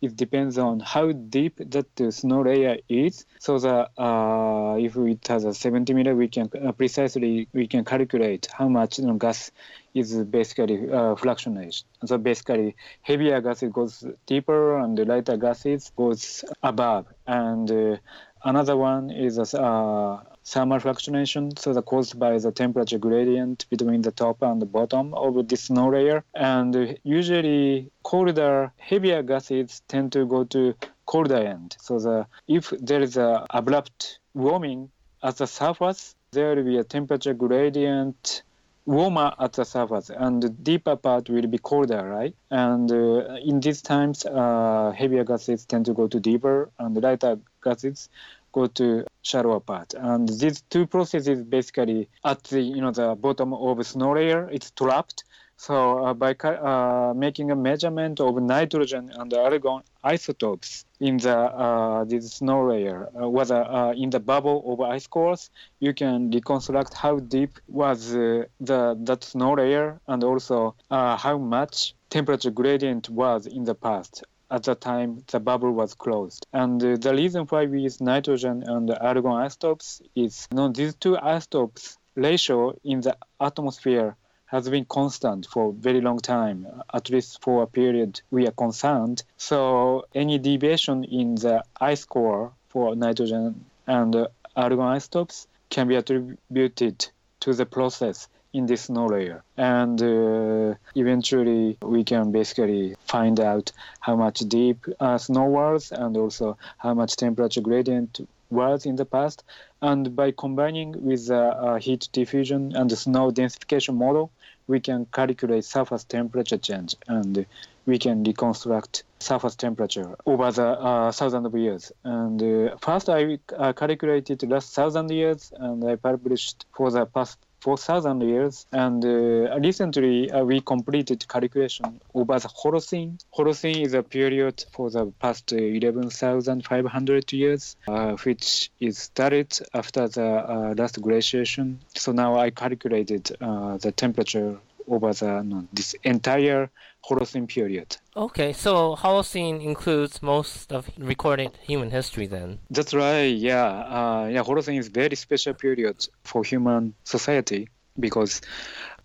It 0.00 0.16
depends 0.16 0.58
on 0.58 0.80
how 0.80 1.12
deep 1.12 1.56
that 1.58 2.00
uh, 2.00 2.10
snow 2.10 2.42
layer 2.42 2.78
is. 2.88 3.26
So 3.38 3.58
that 3.58 3.90
uh, 3.98 4.76
if 4.78 4.96
it 4.96 5.26
has 5.28 5.44
a 5.44 5.52
70 5.54 5.92
meter, 5.94 6.14
we 6.16 6.28
can 6.28 6.48
uh, 6.66 6.72
precisely 6.72 7.48
we 7.52 7.66
can 7.68 7.84
calculate 7.84 8.48
how 8.52 8.68
much 8.68 8.98
you 8.98 9.06
know, 9.06 9.14
gas 9.14 9.50
is 9.94 10.14
basically 10.24 10.90
uh, 10.90 11.16
fluctuation. 11.16 11.86
So 12.06 12.18
basically, 12.18 12.76
heavier 13.02 13.40
gases 13.40 13.70
goes 13.72 14.04
deeper, 14.26 14.78
and 14.78 14.96
the 14.96 15.04
lighter 15.04 15.36
gases 15.36 15.90
goes 15.96 16.44
above. 16.62 17.06
And 17.26 17.70
uh, 17.70 17.96
another 18.44 18.76
one 18.76 19.10
is 19.10 19.38
uh, 19.38 20.18
thermal 20.44 20.80
fluctuation, 20.80 21.56
so 21.56 21.72
that 21.72 21.82
caused 21.82 22.18
by 22.18 22.38
the 22.38 22.52
temperature 22.52 22.98
gradient 22.98 23.66
between 23.70 24.02
the 24.02 24.10
top 24.10 24.42
and 24.42 24.60
the 24.60 24.66
bottom 24.66 25.14
of 25.14 25.48
the 25.48 25.56
snow 25.56 25.90
layer. 25.90 26.24
And 26.34 26.98
usually, 27.02 27.90
colder, 28.02 28.72
heavier 28.76 29.22
gases 29.22 29.82
tend 29.88 30.12
to 30.12 30.26
go 30.26 30.44
to 30.44 30.74
colder 31.06 31.36
end. 31.36 31.76
So 31.80 31.98
the 31.98 32.26
if 32.48 32.70
there 32.70 33.02
is 33.02 33.16
a 33.16 33.46
abrupt 33.50 34.18
warming 34.34 34.90
at 35.22 35.36
the 35.36 35.46
surface, 35.46 36.14
there 36.32 36.54
will 36.54 36.64
be 36.64 36.78
a 36.78 36.84
temperature 36.84 37.34
gradient 37.34 38.42
warmer 38.86 39.32
at 39.38 39.52
the 39.52 39.64
surface 39.64 40.10
and 40.10 40.42
the 40.42 40.48
deeper 40.48 40.96
part 40.96 41.28
will 41.28 41.46
be 41.46 41.58
colder 41.58 42.02
right 42.02 42.34
and 42.50 42.90
uh, 42.90 43.36
in 43.44 43.60
these 43.60 43.82
times 43.82 44.24
uh, 44.26 44.92
heavier 44.96 45.22
gases 45.22 45.64
tend 45.64 45.84
to 45.84 45.92
go 45.92 46.08
to 46.08 46.18
deeper 46.18 46.70
and 46.78 47.00
lighter 47.00 47.38
gases 47.62 48.08
go 48.52 48.66
to 48.66 49.04
shallower 49.22 49.60
part 49.60 49.94
and 49.94 50.28
these 50.28 50.62
two 50.70 50.86
processes 50.86 51.42
basically 51.42 52.08
at 52.24 52.42
the 52.44 52.60
you 52.60 52.80
know 52.80 52.90
the 52.90 53.14
bottom 53.14 53.52
of 53.52 53.86
snow 53.86 54.14
layer 54.14 54.48
it's 54.50 54.70
trapped. 54.70 55.24
So 55.56 56.06
uh, 56.06 56.14
by 56.14 56.32
uh, 56.32 57.12
making 57.14 57.50
a 57.50 57.54
measurement 57.54 58.18
of 58.18 58.42
nitrogen 58.42 59.12
and 59.14 59.30
argon 59.34 59.82
isotopes 60.02 60.86
in 61.00 61.18
the 61.18 61.36
uh, 61.36 62.04
this 62.04 62.32
snow 62.32 62.66
layer, 62.66 63.10
uh, 63.14 63.28
whether 63.28 63.62
uh, 63.64 63.92
in 63.92 64.08
the 64.08 64.20
bubble 64.20 64.64
of 64.72 64.80
ice 64.80 65.06
cores, 65.06 65.50
you 65.78 65.92
can 65.92 66.30
reconstruct 66.30 66.94
how 66.94 67.18
deep 67.18 67.58
was 67.68 68.14
uh, 68.14 68.44
the 68.58 68.96
that 69.00 69.22
snow 69.22 69.52
layer 69.52 70.00
and 70.06 70.24
also 70.24 70.74
how 70.90 71.36
much 71.36 71.94
temperature 72.08 72.50
gradient 72.50 73.10
was 73.10 73.46
in 73.46 73.64
the 73.64 73.74
past 73.74 74.24
at 74.50 74.64
the 74.64 74.74
time 74.74 75.22
the 75.30 75.40
bubble 75.40 75.72
was 75.72 75.94
closed. 75.94 76.46
And 76.52 76.82
uh, 76.82 76.96
the 76.96 77.14
reason 77.14 77.46
why 77.46 77.66
we 77.66 77.82
use 77.82 78.00
nitrogen 78.00 78.64
and 78.66 78.90
argon 78.90 79.32
isotopes 79.32 80.02
is 80.14 80.48
you 80.50 80.56
know, 80.56 80.68
these 80.68 80.94
two 80.94 81.16
isotopes 81.18 81.98
ratio 82.14 82.76
in 82.84 83.00
the 83.00 83.16
atmosphere 83.40 84.16
has 84.46 84.68
been 84.68 84.84
constant 84.84 85.46
for 85.46 85.70
a 85.70 85.72
very 85.72 86.00
long 86.00 86.18
time, 86.18 86.66
at 86.92 87.08
least 87.08 87.40
for 87.40 87.62
a 87.62 87.66
period 87.68 88.20
we 88.32 88.48
are 88.48 88.52
concerned. 88.52 89.22
So 89.36 90.06
any 90.12 90.38
deviation 90.38 91.04
in 91.04 91.36
the 91.36 91.62
ice 91.80 92.04
core 92.04 92.52
for 92.68 92.96
nitrogen 92.96 93.64
and 93.86 94.16
uh, 94.16 94.28
argon 94.56 94.80
isotopes 94.80 95.46
can 95.70 95.86
be 95.86 95.94
attributed 95.94 97.06
to 97.40 97.54
the 97.54 97.64
process 97.64 98.28
in 98.52 98.66
this 98.66 98.82
snow 98.82 99.06
layer. 99.06 99.42
And 99.56 100.00
uh, 100.02 100.74
eventually 100.94 101.78
we 101.82 102.04
can 102.04 102.32
basically 102.32 102.96
find 103.06 103.38
out 103.40 103.72
how 104.00 104.16
much 104.16 104.40
deep 104.40 104.86
uh, 104.98 105.18
snow 105.18 105.44
was 105.44 105.92
and 105.92 106.16
also 106.16 106.58
how 106.78 106.94
much 106.94 107.16
temperature 107.16 107.60
gradient 107.60 108.20
was 108.50 108.86
in 108.86 108.96
the 108.96 109.04
past. 109.04 109.44
And 109.80 110.14
by 110.16 110.32
combining 110.32 110.92
with 111.04 111.28
the 111.28 111.40
uh, 111.40 111.78
heat 111.78 112.08
diffusion 112.12 112.74
and 112.74 112.90
the 112.90 112.96
snow 112.96 113.30
densification 113.30 113.94
model, 113.94 114.30
we 114.66 114.80
can 114.80 115.06
calculate 115.12 115.64
surface 115.64 116.04
temperature 116.04 116.58
change 116.58 116.94
and 117.08 117.46
we 117.86 117.98
can 117.98 118.22
reconstruct 118.22 119.04
surface 119.18 119.56
temperature 119.56 120.14
over 120.26 120.52
the 120.52 120.66
uh, 120.66 121.12
thousand 121.12 121.46
of 121.46 121.54
years. 121.56 121.92
And 122.04 122.42
uh, 122.42 122.76
first 122.78 123.08
I 123.08 123.38
uh, 123.56 123.72
calculated 123.72 124.42
last 124.48 124.74
thousand 124.74 125.10
years 125.10 125.52
and 125.56 125.84
I 125.88 125.96
published 125.96 126.66
for 126.72 126.90
the 126.90 127.06
past 127.06 127.38
4,000 127.60 128.22
years. 128.22 128.66
And 128.72 129.04
uh, 129.04 129.58
recently 129.58 130.30
uh, 130.30 130.44
we 130.44 130.60
completed 130.60 131.26
calculation 131.28 132.00
over 132.14 132.38
the 132.38 132.48
Holocene. 132.48 133.22
Holocene 133.36 133.84
is 133.84 133.94
a 133.94 134.02
period 134.02 134.64
for 134.72 134.90
the 134.90 135.06
past 135.20 135.52
11,500 135.52 137.32
years, 137.32 137.76
uh, 137.88 138.16
which 138.24 138.70
is 138.80 138.98
started 138.98 139.58
after 139.74 140.08
the 140.08 140.24
uh, 140.24 140.74
last 140.76 141.00
glaciation. 141.00 141.80
So 141.94 142.12
now 142.12 142.38
I 142.38 142.50
calculated 142.50 143.36
uh, 143.40 143.76
the 143.78 143.92
temperature 143.92 144.58
over 144.90 145.12
the 145.12 145.42
no, 145.42 145.66
this 145.72 145.94
entire 146.04 146.70
Holocene 147.04 147.48
period. 147.48 147.96
Okay, 148.16 148.52
so 148.52 148.94
Holocene 148.94 149.62
includes 149.64 150.22
most 150.22 150.72
of 150.72 150.90
recorded 150.98 151.52
human 151.62 151.90
history 151.90 152.26
then. 152.26 152.58
That's 152.70 152.92
right. 152.92 153.34
Yeah, 153.34 153.64
uh, 153.64 154.28
yeah. 154.30 154.42
Holocene 154.42 154.78
is 154.78 154.88
very 154.88 155.16
special 155.16 155.54
period 155.54 156.06
for 156.24 156.44
human 156.44 156.94
society 157.04 157.68
because 157.98 158.42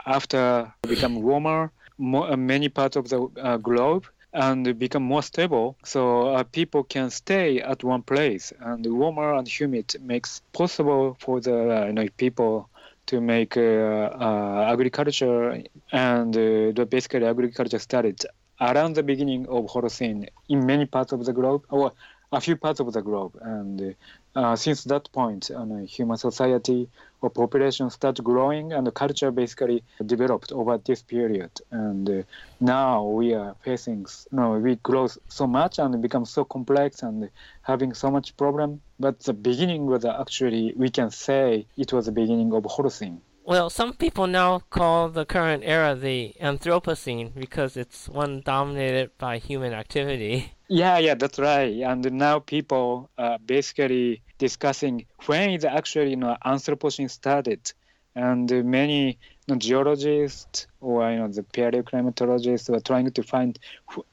after 0.06 0.74
become 0.88 1.22
warmer, 1.22 1.72
more, 1.98 2.32
uh, 2.32 2.38
many 2.38 2.70
parts 2.70 2.96
of 2.96 3.10
the 3.10 3.22
uh, 3.42 3.58
globe 3.58 4.06
and 4.34 4.78
become 4.78 5.04
more 5.04 5.24
stable, 5.24 5.78
so 5.86 6.28
uh, 6.28 6.44
people 6.44 6.84
can 6.84 7.10
stay 7.10 7.62
at 7.62 7.84
one 7.86 8.02
place. 8.02 8.52
And 8.60 8.86
warmer 8.86 9.34
and 9.34 9.48
humid 9.48 9.96
makes 10.02 10.42
possible 10.52 11.16
for 11.20 11.40
the 11.40 11.86
you 11.88 11.94
know 11.94 12.08
people 12.18 12.70
to 13.08 13.22
make 13.22 13.58
uh, 13.58 13.62
uh, 13.62 14.70
agriculture 14.72 15.64
and 15.92 16.38
uh, 16.38 16.86
basically 16.86 17.26
agriculture 17.26 17.80
started 17.80 18.26
around 18.60 18.96
the 18.96 19.04
beginning 19.04 19.48
of 19.48 19.66
Holocene 19.66 20.28
in 20.50 20.66
many 20.66 20.86
parts 20.86 21.12
of 21.12 21.26
the 21.26 21.34
globe 21.34 21.66
or 21.70 21.94
a 22.32 22.42
few 22.42 22.56
parts 22.56 22.80
of 22.80 22.92
the 22.94 23.02
globe. 23.02 23.38
And 23.42 23.96
uh, 24.36 24.56
since 24.56 24.84
that 24.84 25.12
point 25.12 25.50
uh, 25.52 25.66
human 25.86 26.18
society 26.18 26.90
or 27.22 27.30
population 27.30 27.90
started 27.90 28.24
growing 28.24 28.74
and 28.74 28.94
culture 28.94 29.32
basically 29.32 29.84
developed 30.06 30.52
over 30.52 30.78
this 30.78 31.02
period. 31.02 31.52
And 31.72 32.10
uh, 32.10 32.24
now 32.60 33.06
we 33.06 33.34
are 33.34 33.56
facing 33.64 34.06
you 34.32 34.38
know, 34.38 34.52
we 34.52 34.76
grow 34.76 35.08
so 35.30 35.48
much 35.48 35.80
and 35.80 36.02
become 36.02 36.26
so 36.26 36.44
complex 36.44 37.02
and 37.02 37.30
having 37.62 37.94
so 37.94 38.12
much 38.12 38.36
problem. 38.38 38.82
But 39.00 39.20
the 39.22 39.34
beginning 39.34 39.86
was 39.86 40.06
actually 40.06 40.74
we 40.76 40.90
can 40.90 41.12
say 41.12 41.66
it 41.78 41.94
was 41.94 42.06
the 42.06 42.12
beginning 42.12 42.54
of 42.54 42.64
Holocene 42.64 43.20
well, 43.46 43.70
some 43.70 43.94
people 43.94 44.26
now 44.26 44.60
call 44.72 45.10
the 45.10 45.24
current 45.24 45.62
era 45.64 45.94
the 45.94 46.34
Anthropocene 46.42 47.32
because 47.36 47.78
it's 47.78 48.10
one 48.10 48.42
dominated 48.42 49.16
by 49.18 49.38
human 49.38 49.74
activity. 49.74 50.52
Yeah, 50.68 50.98
yeah, 50.98 51.14
that's 51.14 51.38
right. 51.38 51.80
And 51.84 52.12
now 52.14 52.40
people 52.40 53.12
are 53.20 53.38
basically 53.38 54.24
discussing 54.40 55.06
when 55.28 55.52
is 55.52 55.64
actually 55.64 56.10
you 56.10 56.16
know 56.16 56.36
Anthropocene 56.44 57.12
started, 57.12 57.72
and 58.16 58.50
many 58.66 59.10
you 59.10 59.16
know, 59.48 59.58
geologists 59.58 60.66
or 60.82 61.08
you 61.12 61.20
know 61.20 61.28
the 61.28 61.44
paleoclimatologists 61.44 62.68
were 62.72 62.80
trying 62.80 63.12
to 63.12 63.22
find 63.22 63.60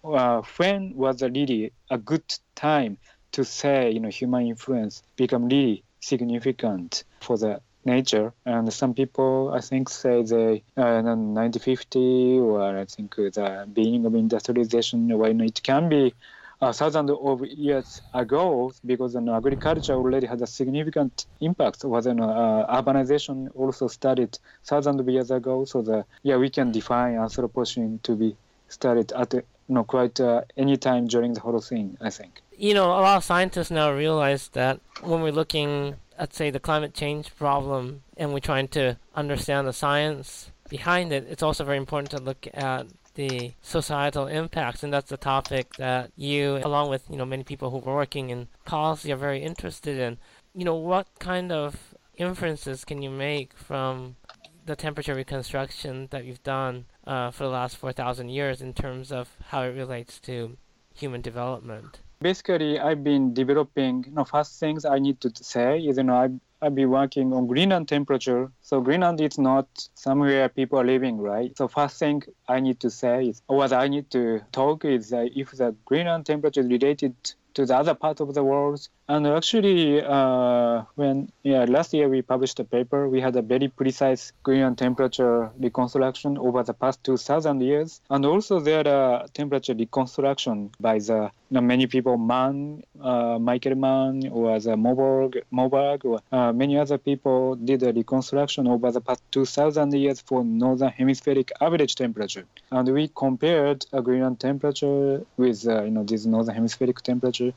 uh, 0.04 0.42
when 0.58 0.94
was 0.94 1.22
really 1.22 1.72
a 1.88 1.96
good 1.96 2.38
time 2.54 2.98
to 3.30 3.46
say 3.46 3.90
you 3.90 4.00
know 4.00 4.10
human 4.10 4.46
influence 4.46 5.02
become 5.16 5.46
really 5.46 5.82
significant 6.00 7.04
for 7.22 7.38
the 7.38 7.62
nature. 7.84 8.32
And 8.44 8.72
some 8.72 8.94
people, 8.94 9.52
I 9.54 9.60
think, 9.60 9.88
say 9.88 10.22
they 10.22 10.62
uh, 10.76 11.02
1950 11.02 12.38
or 12.38 12.78
I 12.78 12.84
think 12.84 13.16
the 13.16 13.68
beginning 13.72 14.06
of 14.06 14.14
industrialization, 14.14 15.16
when 15.18 15.40
it 15.40 15.62
can 15.62 15.88
be 15.88 16.14
uh, 16.60 16.72
thousands 16.72 17.10
of 17.10 17.44
years 17.46 18.00
ago, 18.14 18.72
because 18.86 19.16
uh, 19.16 19.36
agriculture 19.36 19.94
already 19.94 20.26
had 20.26 20.40
a 20.42 20.46
significant 20.46 21.26
impact. 21.40 21.84
Was 21.84 22.06
uh, 22.06 22.12
urbanization 22.12 23.48
also 23.56 23.88
started 23.88 24.38
thousands 24.64 25.00
of 25.00 25.08
years 25.08 25.30
ago. 25.32 25.64
So 25.64 25.82
the 25.82 26.04
yeah, 26.22 26.36
we 26.36 26.50
can 26.50 26.70
define 26.70 27.16
Anthropocene 27.16 28.00
to 28.02 28.14
be 28.14 28.36
started 28.68 29.12
at 29.12 29.34
you 29.34 29.42
know, 29.68 29.84
quite 29.84 30.20
uh, 30.20 30.42
any 30.56 30.76
time 30.76 31.06
during 31.06 31.34
the 31.34 31.40
Holocene, 31.40 31.96
I 32.00 32.10
think. 32.10 32.40
You 32.56 32.74
know, 32.74 32.86
a 32.86 33.00
lot 33.00 33.16
of 33.16 33.24
scientists 33.24 33.70
now 33.70 33.90
realize 33.92 34.48
that 34.48 34.80
when 35.02 35.22
we're 35.22 35.32
looking 35.32 35.96
at, 36.22 36.34
say, 36.34 36.50
the 36.50 36.60
climate 36.60 36.94
change 36.94 37.34
problem 37.34 38.02
and 38.16 38.32
we're 38.32 38.38
trying 38.38 38.68
to 38.68 38.96
understand 39.14 39.66
the 39.66 39.72
science 39.72 40.50
behind 40.68 41.12
it, 41.12 41.26
it's 41.28 41.42
also 41.42 41.64
very 41.64 41.76
important 41.76 42.10
to 42.10 42.18
look 42.18 42.46
at 42.54 42.86
the 43.14 43.52
societal 43.60 44.26
impacts, 44.26 44.82
and 44.82 44.92
that's 44.92 45.10
the 45.10 45.16
topic 45.16 45.76
that 45.76 46.10
you, 46.16 46.60
along 46.64 46.88
with 46.88 47.04
you 47.10 47.16
know 47.16 47.26
many 47.26 47.44
people 47.44 47.70
who 47.70 47.78
are 47.78 47.94
working 47.94 48.30
in 48.30 48.48
policy, 48.64 49.12
are 49.12 49.16
very 49.16 49.42
interested 49.42 49.98
in. 49.98 50.16
You 50.54 50.64
know, 50.64 50.74
what 50.74 51.08
kind 51.18 51.52
of 51.52 51.94
inferences 52.16 52.84
can 52.84 53.02
you 53.02 53.10
make 53.10 53.54
from 53.54 54.16
the 54.64 54.76
temperature 54.76 55.14
reconstruction 55.14 56.08
that 56.10 56.24
you've 56.24 56.42
done 56.42 56.86
uh, 57.06 57.30
for 57.32 57.44
the 57.44 57.50
last 57.50 57.76
4,000 57.76 58.28
years 58.28 58.62
in 58.62 58.72
terms 58.72 59.10
of 59.10 59.36
how 59.48 59.62
it 59.62 59.76
relates 59.76 60.20
to 60.20 60.56
human 60.94 61.20
development? 61.20 62.00
Basically, 62.22 62.78
I've 62.78 63.02
been 63.02 63.34
developing, 63.34 64.04
you 64.06 64.12
know, 64.12 64.24
first 64.24 64.60
things 64.60 64.84
I 64.84 64.98
need 65.00 65.20
to 65.22 65.32
say 65.34 65.80
is, 65.80 65.96
you 65.96 66.04
know, 66.04 66.16
I've, 66.16 66.38
I've 66.60 66.74
been 66.74 66.90
working 66.90 67.32
on 67.32 67.48
Greenland 67.48 67.88
temperature. 67.88 68.50
So 68.62 68.80
Greenland 68.80 69.20
is 69.20 69.38
not 69.38 69.66
somewhere 69.94 70.48
people 70.48 70.78
are 70.78 70.84
living, 70.84 71.18
right? 71.18 71.56
So 71.58 71.66
first 71.66 71.98
thing 71.98 72.22
I 72.48 72.60
need 72.60 72.78
to 72.80 72.90
say 72.90 73.26
is, 73.26 73.42
or 73.48 73.56
what 73.56 73.72
I 73.72 73.88
need 73.88 74.10
to 74.12 74.40
talk 74.52 74.84
is 74.84 75.10
that 75.10 75.30
if 75.36 75.50
the 75.50 75.74
Greenland 75.84 76.26
temperature 76.26 76.60
is 76.60 76.68
related 76.68 77.14
to 77.54 77.66
the 77.66 77.76
other 77.76 77.94
part 77.94 78.20
of 78.20 78.34
the 78.34 78.42
world. 78.42 78.88
And 79.08 79.26
actually, 79.26 80.02
uh, 80.02 80.82
when 80.94 81.30
yeah, 81.42 81.64
last 81.68 81.92
year 81.92 82.08
we 82.08 82.22
published 82.22 82.58
a 82.60 82.64
paper, 82.64 83.08
we 83.08 83.20
had 83.20 83.36
a 83.36 83.42
very 83.42 83.68
precise 83.68 84.32
Greenland 84.42 84.78
temperature 84.78 85.50
reconstruction 85.58 86.38
over 86.38 86.62
the 86.62 86.74
past 86.74 87.02
2,000 87.04 87.60
years. 87.60 88.00
And 88.10 88.24
also 88.24 88.60
there 88.60 88.86
are 88.86 89.26
temperature 89.34 89.74
reconstruction 89.74 90.70
by 90.80 90.98
the 90.98 91.30
many 91.60 91.86
people, 91.86 92.16
Mann, 92.16 92.82
uh, 93.00 93.38
Michael 93.38 93.74
Mann, 93.74 94.28
or 94.28 94.58
the 94.58 94.76
Moberg, 94.76 95.42
Moberg 95.52 96.04
or 96.04 96.20
uh, 96.32 96.52
many 96.52 96.78
other 96.78 96.98
people 96.98 97.56
did 97.56 97.82
a 97.82 97.92
reconstruction 97.92 98.66
over 98.66 98.90
the 98.90 99.00
past 99.00 99.22
2,000 99.32 99.92
years 99.92 100.20
for 100.20 100.44
northern 100.44 100.88
hemispheric 100.88 101.52
average 101.60 101.94
temperature. 101.94 102.44
And 102.70 102.88
we 102.88 103.08
compared 103.14 103.84
a 103.92 104.00
Greenland 104.00 104.40
temperature 104.40 105.22
with 105.36 105.66
uh, 105.66 105.82
you 105.82 105.90
know 105.90 106.04
this 106.04 106.24
northern 106.24 106.54
hemispheric 106.54 107.02
temperature 107.02 107.52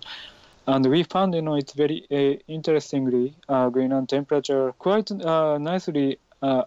and 0.67 0.83
we 0.89 1.03
found, 1.03 1.35
you 1.35 1.43
know, 1.43 1.55
it's 1.55 1.73
very 1.73 2.07
uh, 2.09 2.41
interestingly, 2.47 3.35
uh, 3.47 3.69
Greenland 3.69 4.09
temperature 4.09 4.71
quite 4.79 5.11
nicely 5.11 6.17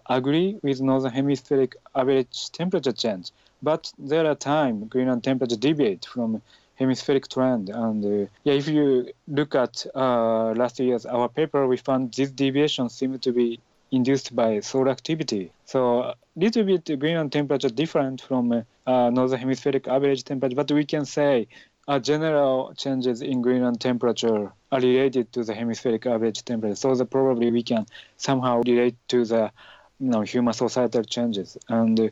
agree 0.09 0.57
with 0.61 0.81
northern 0.81 1.11
hemispheric 1.11 1.75
average 1.95 2.49
temperature 2.51 2.91
change. 2.93 3.31
But 3.61 3.91
there 3.99 4.25
are 4.25 4.35
times 4.35 4.85
Greenland 4.89 5.23
temperature 5.23 5.57
deviate 5.57 6.05
from 6.05 6.41
hemispheric 6.79 7.27
trend. 7.27 7.69
And 7.69 8.03
uh, 8.05 8.29
yeah, 8.45 8.53
if 8.53 8.67
you 8.67 9.11
look 9.27 9.53
at 9.53 9.85
uh, 9.93 10.53
last 10.53 10.79
year's 10.79 11.05
our 11.05 11.27
paper, 11.29 11.67
we 11.67 11.77
found 11.77 12.13
this 12.13 12.31
deviation 12.31 12.89
seemed 12.89 13.21
to 13.23 13.31
be 13.31 13.59
induced 13.91 14.35
by 14.35 14.59
solar 14.61 14.89
activity. 14.89 15.51
So 15.65 16.03
a 16.03 16.15
little 16.35 16.63
bit 16.63 16.85
Greenland 16.99 17.31
temperature 17.31 17.69
different 17.69 18.21
from 18.21 18.51
uh, 18.53 19.09
northern 19.09 19.39
hemispheric 19.39 19.87
average 19.87 20.23
temperature, 20.23 20.55
but 20.55 20.71
we 20.71 20.85
can 20.85 21.05
say 21.05 21.47
uh, 21.87 21.99
general 21.99 22.73
changes 22.77 23.21
in 23.21 23.41
Greenland 23.41 23.81
temperature 23.81 24.51
are 24.71 24.79
related 24.79 25.33
to 25.33 25.43
the 25.43 25.53
hemispheric 25.53 26.05
average 26.05 26.45
temperature. 26.45 26.75
So 26.75 26.95
that 26.95 27.09
probably 27.09 27.51
we 27.51 27.63
can 27.63 27.87
somehow 28.17 28.61
relate 28.65 28.95
to 29.09 29.25
the 29.25 29.51
you 29.99 30.09
know, 30.09 30.21
human 30.21 30.53
societal 30.53 31.03
changes. 31.03 31.57
And 31.67 32.11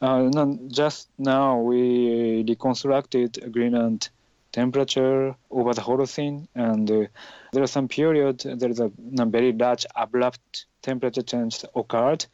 uh, 0.00 0.30
just 0.68 1.08
now 1.18 1.60
we 1.60 2.44
reconstructed 2.46 3.52
Greenland 3.52 4.08
temperature 4.52 5.36
over 5.50 5.74
the 5.74 5.82
Holocene, 5.82 6.48
and 6.54 6.90
uh, 6.90 7.04
there 7.52 7.62
are 7.62 7.68
some 7.68 7.86
period 7.88 8.40
there 8.40 8.70
is 8.70 8.80
a, 8.80 8.90
a 9.18 9.26
very 9.26 9.52
large 9.52 9.84
abrupt 9.94 10.66
temperature 10.82 11.22
change 11.22 11.64
occurred 11.76 12.24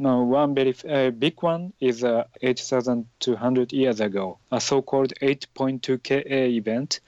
now, 0.00 0.22
one 0.22 0.54
very 0.54 0.74
uh, 0.88 1.10
big 1.10 1.42
one 1.42 1.74
is 1.78 2.02
uh, 2.02 2.24
8,200 2.40 3.70
years 3.70 4.00
ago, 4.00 4.38
a 4.50 4.58
so-called 4.58 5.12
8.2 5.20 6.02
Ka 6.02 6.22
event. 6.26 7.00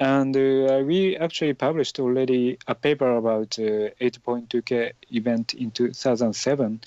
And 0.00 0.36
uh, 0.36 0.82
we 0.84 1.16
actually 1.16 1.54
published 1.54 2.00
already 2.00 2.58
a 2.66 2.74
paper 2.74 3.16
about 3.16 3.58
uh, 3.58 3.94
8.2 4.00 4.64
K 4.64 4.92
event 5.10 5.54
in 5.54 5.70
2007. 5.70 6.80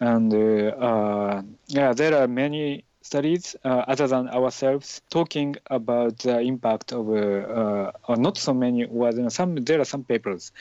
And 0.00 0.32
uh, 0.32 0.36
uh, 0.36 1.42
yeah, 1.66 1.92
there 1.92 2.22
are 2.22 2.28
many 2.28 2.84
studies 3.02 3.56
uh, 3.64 3.84
other 3.88 4.06
than 4.06 4.28
ourselves 4.28 5.00
talking 5.10 5.56
about 5.70 6.18
the 6.18 6.40
impact 6.40 6.92
of, 6.92 7.10
uh, 7.10 7.92
not 8.16 8.36
so 8.36 8.52
many, 8.52 8.86
well, 8.86 9.30
some, 9.30 9.56
there 9.56 9.80
are 9.80 9.84
some 9.84 10.04
papers 10.04 10.52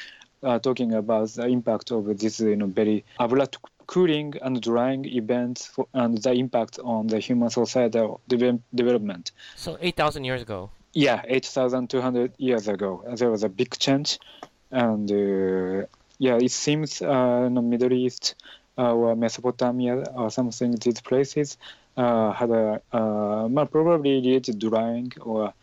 talking 0.61 0.93
about 0.93 1.29
the 1.29 1.47
impact 1.47 1.91
of 1.91 2.17
this 2.17 2.39
you 2.39 2.55
know, 2.55 2.67
very 2.67 3.03
abrupt 3.19 3.57
cooling 3.87 4.35
and 4.41 4.61
drying 4.61 5.03
events 5.05 5.65
for, 5.65 5.87
and 5.93 6.19
the 6.19 6.31
impact 6.31 6.79
on 6.83 7.07
the 7.07 7.19
human 7.19 7.49
societal 7.49 8.21
de- 8.27 8.59
development. 8.73 9.31
So 9.55 9.77
8,000 9.81 10.23
years 10.23 10.41
ago. 10.41 10.69
Yeah, 10.93 11.21
8,200 11.27 12.33
years 12.37 12.67
ago. 12.67 13.03
There 13.15 13.29
was 13.29 13.43
a 13.43 13.49
big 13.49 13.77
change. 13.77 14.19
And 14.71 15.11
uh, 15.11 15.85
yeah, 16.17 16.37
it 16.37 16.51
seems 16.51 17.01
uh, 17.01 17.43
in 17.47 17.53
the 17.53 17.61
Middle 17.61 17.93
East 17.93 18.35
uh, 18.77 18.93
or 18.93 19.15
Mesopotamia 19.15 20.03
or 20.15 20.31
something, 20.31 20.71
these 20.75 21.01
places 21.01 21.57
uh, 21.97 22.31
had 22.31 22.49
a 22.49 22.81
uh, 22.91 23.65
probably 23.65 24.15
related 24.15 24.59
drying 24.59 25.11
or 25.21 25.53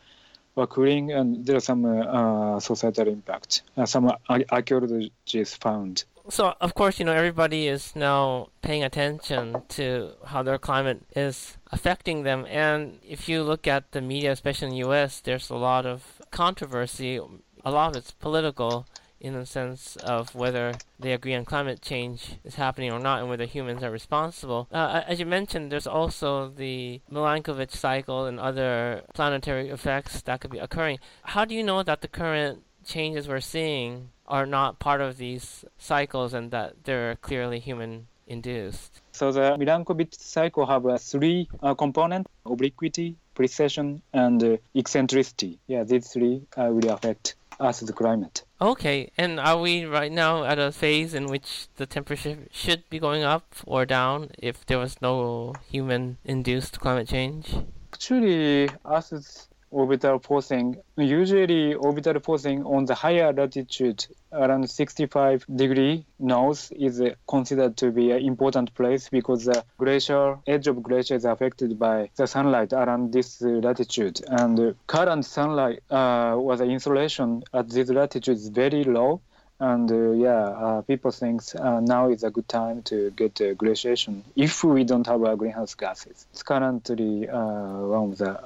or 0.55 0.67
cooling, 0.67 1.13
and 1.13 1.45
there 1.45 1.57
are 1.57 1.61
some 1.61 1.85
uh, 1.85 2.59
societal 2.61 3.09
impact. 3.09 3.63
some 3.85 4.11
archaeologists 4.51 5.57
found 5.57 6.05
so 6.29 6.55
of 6.61 6.75
course, 6.75 6.99
you 6.99 7.05
know 7.05 7.13
everybody 7.13 7.69
is 7.69 7.95
now 7.95 8.49
paying 8.63 8.83
attention 8.83 9.63
to 9.69 10.13
how 10.27 10.43
their 10.43 10.59
climate 10.59 11.03
is 11.15 11.57
affecting 11.73 12.23
them, 12.23 12.47
and 12.49 12.99
if 13.03 13.29
you 13.29 13.43
look 13.43 13.67
at 13.67 13.93
the 13.93 14.01
media, 14.01 14.33
especially 14.33 14.69
in 14.69 14.73
the 14.73 14.79
U.S., 14.79 15.21
there's 15.21 15.51
a 15.51 15.57
lot 15.57 15.87
of 15.87 16.21
controversy. 16.31 17.21
A 17.65 17.71
lot 17.71 17.91
of 17.91 17.97
it's 17.97 18.13
political 18.13 18.87
in 19.21 19.35
the 19.35 19.47
sense 19.47 19.97
of 19.97 20.35
whether 20.35 20.75
they 21.01 21.13
agree 21.13 21.35
on 21.35 21.45
climate 21.45 21.81
change 21.81 22.37
is 22.45 22.57
happening 22.57 22.93
or 22.93 22.99
not 22.99 23.21
and 23.21 23.29
whether 23.29 23.45
humans 23.45 23.83
are 23.83 23.91
responsible. 23.91 24.69
Uh, 24.71 25.03
as 25.07 25.19
you 25.19 25.27
mentioned, 25.27 25.73
there's 25.73 25.87
also 25.87 26.49
the 26.49 27.01
Milankovitch 27.11 27.73
cycle 27.73 28.27
and 28.27 28.39
other 28.39 29.03
planetary 29.15 29.71
effects 29.71 30.23
that 30.23 30.41
could 30.41 30.51
be 30.51 30.59
occurring. 30.59 30.99
How 31.25 31.45
do 31.45 31.55
you 31.55 31.63
know 31.63 31.83
that 31.83 32.03
the 32.03 32.09
current 32.09 32.63
changes 32.85 33.27
we're 33.27 33.41
seeing 33.41 34.11
are 34.29 34.47
not 34.47 34.79
part 34.79 35.01
of 35.01 35.17
these 35.19 35.65
cycles 35.79 36.35
and 36.35 36.51
that 36.51 36.85
they're 36.85 37.17
clearly 37.17 37.61
human 37.61 38.07
induced. 38.27 39.01
So 39.13 39.33
the 39.33 39.57
Milankovitch 39.59 40.15
cycle 40.15 40.67
have 40.67 40.85
a 40.87 40.99
three 40.99 41.49
uh, 41.63 41.75
components: 41.75 42.31
obliquity, 42.45 43.17
precession, 43.35 44.03
and 44.13 44.43
uh, 44.43 44.57
eccentricity. 44.75 45.59
Yeah, 45.67 45.85
these 45.85 46.09
three 46.09 46.43
uh, 46.57 46.71
will 46.71 46.91
affect 46.91 47.37
Earth's 47.61 47.91
climate. 47.93 48.43
Okay, 48.61 49.11
and 49.17 49.39
are 49.39 49.61
we 49.61 49.85
right 49.85 50.13
now 50.13 50.45
at 50.45 50.59
a 50.59 50.73
phase 50.73 51.15
in 51.15 51.27
which 51.27 51.69
the 51.77 51.87
temperature 51.87 52.39
should 52.51 52.89
be 52.91 52.99
going 52.99 53.23
up 53.23 53.55
or 53.67 53.87
down 53.87 54.31
if 54.39 54.65
there 54.67 54.79
was 54.79 55.01
no 55.01 55.55
human-induced 55.71 56.81
climate 56.81 57.09
change? 57.09 57.55
Actually, 57.93 58.69
Earth's 58.85 59.49
orbital 59.77 60.19
forcing. 60.19 60.77
Usually, 60.97 61.75
orbital 61.75 62.19
forcing 62.21 62.65
on 62.65 62.87
the 62.87 62.95
higher 62.95 63.31
latitude, 63.33 64.07
around 64.33 64.69
65 64.71 65.45
degree 65.55 66.07
north, 66.19 66.73
is 66.73 67.03
considered 67.29 67.77
to 67.77 67.91
be 67.91 68.11
an 68.11 68.23
important 68.23 68.75
place 68.75 69.11
because 69.11 69.45
the 69.45 69.63
glacier 69.77 70.39
edge 70.47 70.67
of 70.67 70.83
glacier 70.83 71.15
is 71.15 71.27
affected 71.27 71.79
by 71.79 72.09
the 72.17 72.27
sunlight 72.27 72.73
around 72.73 73.13
this 73.13 73.43
latitude, 73.43 74.21
and 74.27 74.75
current 74.87 75.25
sunlight 75.27 75.83
uh, 75.91 76.35
or 76.35 76.57
the 76.57 76.65
insolation 76.65 77.43
at 77.53 77.69
this 77.69 77.91
latitude 77.91 78.37
is 78.37 78.49
very 78.49 78.83
low 78.85 79.21
and 79.59 79.91
uh, 79.91 80.11
yeah, 80.13 80.45
uh, 80.49 80.83
people 80.83 81.11
think 81.11 81.41
uh, 81.59 81.81
now 81.81 82.11
is 82.11 82.25
a 82.25 82.31
good 82.31 82.49
time 82.49 82.83
to 82.83 83.11
get 83.13 83.41
uh, 83.41 83.55
glaciation 83.55 84.23
if 84.35 84.63
we 84.63 84.85
don't 84.85 85.07
have 85.07 85.23
uh, 85.25 85.35
greenhouse 85.35 85.75
gases. 85.75 86.27
It's 86.33 86.43
currently 86.43 87.29
uh, 87.29 87.39
one 87.39 88.13
of 88.13 88.19
the 88.19 88.39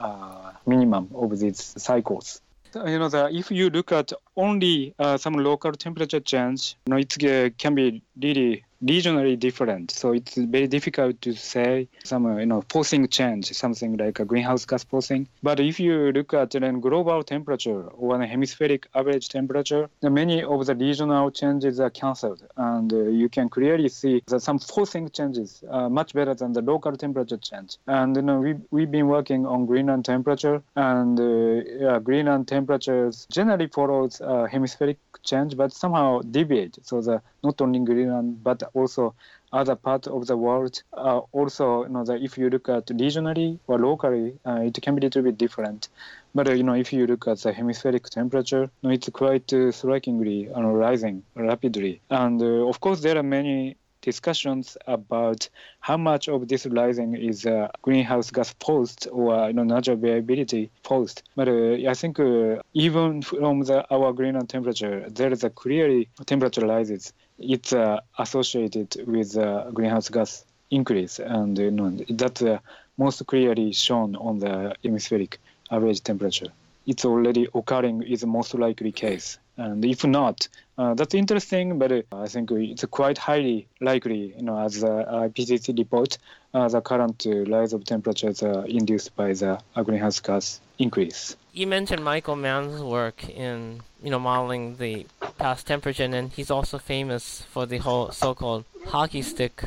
minimum 0.67 1.11
of 1.15 1.39
these 1.39 1.75
cycles. 1.77 2.41
Uh, 2.75 2.85
you 2.85 2.99
know, 2.99 3.09
the, 3.09 3.29
if 3.33 3.51
you 3.51 3.69
look 3.71 3.91
at 3.91 4.13
only 4.37 4.95
uh, 4.99 5.17
some 5.17 5.35
local 5.35 5.73
temperature 5.73 6.21
change, 6.21 6.77
you 6.87 6.91
know, 6.93 6.99
it 6.99 7.13
uh, 7.25 7.51
can 7.59 7.75
be 7.75 8.03
really 8.21 8.65
regionally 8.85 9.39
different. 9.39 9.91
So 9.91 10.13
it's 10.13 10.37
very 10.37 10.67
difficult 10.67 11.21
to 11.23 11.35
say 11.35 11.89
some 12.05 12.39
you 12.39 12.47
know 12.47 12.65
forcing 12.71 13.09
change, 13.09 13.53
something 13.53 13.97
like 13.97 14.21
a 14.21 14.25
greenhouse 14.25 14.65
gas 14.65 14.85
forcing. 14.85 15.29
But 15.43 15.61
if 15.61 15.79
you 15.81 16.13
look 16.13 16.35
at 16.35 16.51
the 16.51 16.61
global 16.81 17.23
temperature 17.23 17.83
or 17.89 18.15
an 18.15 18.23
hemispheric 18.23 18.87
average 18.95 19.29
temperature, 19.29 19.89
many 20.03 20.43
of 20.43 20.67
the 20.67 20.75
regional 20.75 21.31
changes 21.31 21.81
are 21.81 21.91
cancelled, 21.91 22.43
and 22.57 22.93
uh, 22.93 23.03
you 23.03 23.29
can 23.29 23.49
clearly 23.49 23.89
see 23.89 24.23
that 24.27 24.41
some 24.41 24.59
forcing 24.59 25.11
changes 25.11 25.63
uh, 25.71 25.89
much 25.89 26.15
better 26.15 26.35
than 26.35 26.53
the 26.53 26.63
local 26.63 26.97
temperature 26.97 27.37
change. 27.37 27.77
And 27.87 28.17
you 28.17 28.23
know, 28.23 28.41
we 28.41 28.55
we've 28.71 28.91
been 28.91 29.09
working 29.09 29.47
on 29.47 29.67
Greenland 29.67 30.05
temperature, 30.05 30.63
and 30.77 31.19
uh, 31.21 31.99
Greenland 32.01 32.49
temperatures 32.49 33.27
generally 33.31 33.67
follows 33.67 34.21
hemispheric 34.51 34.99
change, 35.23 35.57
but 35.57 35.73
somehow 35.73 36.21
deviate. 36.21 36.79
So 36.83 37.01
the 37.01 37.23
not 37.43 37.61
only 37.61 37.81
Greenland 37.81 38.43
but 38.43 38.63
also 38.75 39.15
other 39.53 39.75
parts 39.75 40.07
of 40.07 40.27
the 40.27 40.37
world 40.37 40.83
uh, 40.93 41.19
also 41.33 41.85
you 41.85 41.89
know 41.91 42.05
that 42.05 42.23
if 42.23 42.39
you 42.39 42.49
look 42.51 42.69
at 42.69 42.87
regionally 42.87 43.59
or 43.67 43.79
locally 43.79 44.39
uh, 44.47 44.61
it 44.63 44.81
can 44.81 44.95
be 44.95 45.01
a 45.01 45.05
little 45.05 45.23
bit 45.23 45.37
different 45.39 45.89
but 46.35 46.49
uh, 46.49 46.53
you 46.53 46.63
know 46.63 46.75
if 46.75 46.93
you 46.93 47.07
look 47.07 47.27
at 47.27 47.39
the 47.41 47.53
hemispheric 47.53 48.05
temperature 48.05 48.63
you 48.63 48.89
know, 48.89 48.91
it's 48.91 49.09
quite 49.11 49.53
uh, 49.53 49.73
strikingly 49.73 50.49
rising 50.55 51.23
rapidly 51.35 52.01
and 52.11 52.41
uh, 52.43 52.69
of 52.69 52.81
course 52.81 53.01
there 53.01 53.17
are 53.17 53.23
many 53.23 53.77
discussions 54.03 54.77
about 54.87 55.49
how 55.81 55.97
much 55.97 56.29
of 56.29 56.49
this 56.49 56.67
rising 56.67 57.15
is 57.15 57.47
uh, 57.47 57.69
greenhouse 57.83 58.31
gas 58.31 58.55
post 58.55 59.07
or 59.13 59.49
you 59.49 59.53
know, 59.53 59.63
natural 59.63 59.97
variability 59.97 60.71
post. 60.83 61.23
But 61.37 61.49
uh, 61.49 61.89
I 61.89 61.95
think 61.95 62.19
uh, 62.19 62.57
even 62.75 63.23
from 63.23 63.63
the, 63.63 63.87
our 63.91 64.13
Greenland 64.13 64.49
temperature, 64.49 65.09
there 65.09 65.33
is 65.33 65.45
a 65.45 65.51
clearly 65.51 66.09
temperature 66.27 66.67
rises. 66.67 67.13
It's 67.41 67.73
uh, 67.73 68.01
associated 68.19 68.97
with 69.07 69.37
uh, 69.37 69.71
greenhouse 69.71 70.09
gas 70.09 70.45
increase, 70.71 71.19
and 71.19 71.59
you 71.59 71.71
know, 71.71 71.91
that's 72.09 72.43
uh, 72.43 72.59
most 72.99 73.27
clearly 73.27 73.73
shown 73.73 74.15
on 74.17 74.39
the 74.39 74.75
hemispheric 74.83 75.39
average 75.71 76.03
temperature. 76.03 76.49
It's 76.87 77.05
already 77.05 77.49
occurring 77.55 78.03
is 78.03 78.21
the 78.21 78.27
most 78.27 78.55
likely 78.55 78.93
case. 78.93 79.39
And 79.57 79.85
if 79.85 80.05
not, 80.05 80.49
uh, 80.79 80.95
that's 80.95 81.15
interesting, 81.15 81.79
but 81.79 81.93
uh, 81.93 82.03
I 82.13 82.27
think 82.27 82.51
it's 82.51 82.85
quite 82.87 83.19
highly 83.19 83.67
likely, 83.81 84.35
you 84.37 84.43
know, 84.43 84.59
as 84.59 84.81
the 84.81 84.89
IPCC 84.89 85.77
report, 85.79 86.19
uh, 86.55 86.69
the 86.69 86.81
current 86.81 87.27
uh, 87.27 87.45
rise 87.45 87.73
of 87.73 87.85
temperatures 87.85 88.43
induced 88.43 89.15
by 89.17 89.35
the 89.35 89.61
greenhouse 89.85 90.21
gas 90.21 90.61
increase. 90.79 91.37
You 91.53 91.67
mentioned 91.67 92.05
Michael 92.05 92.37
Mann's 92.37 92.81
work 92.83 93.29
in, 93.29 93.83
you 94.03 94.11
know, 94.11 94.19
modeling 94.19 94.77
the 94.77 95.07
past 95.39 95.67
temperature, 95.67 96.05
and 96.05 96.33
he's 96.33 96.51
also 96.51 96.79
famous 96.79 97.43
for 97.43 97.67
the 97.67 97.79
whole 97.79 98.11
so-called 98.13 98.65
hockey 98.87 99.23
stick 99.23 99.63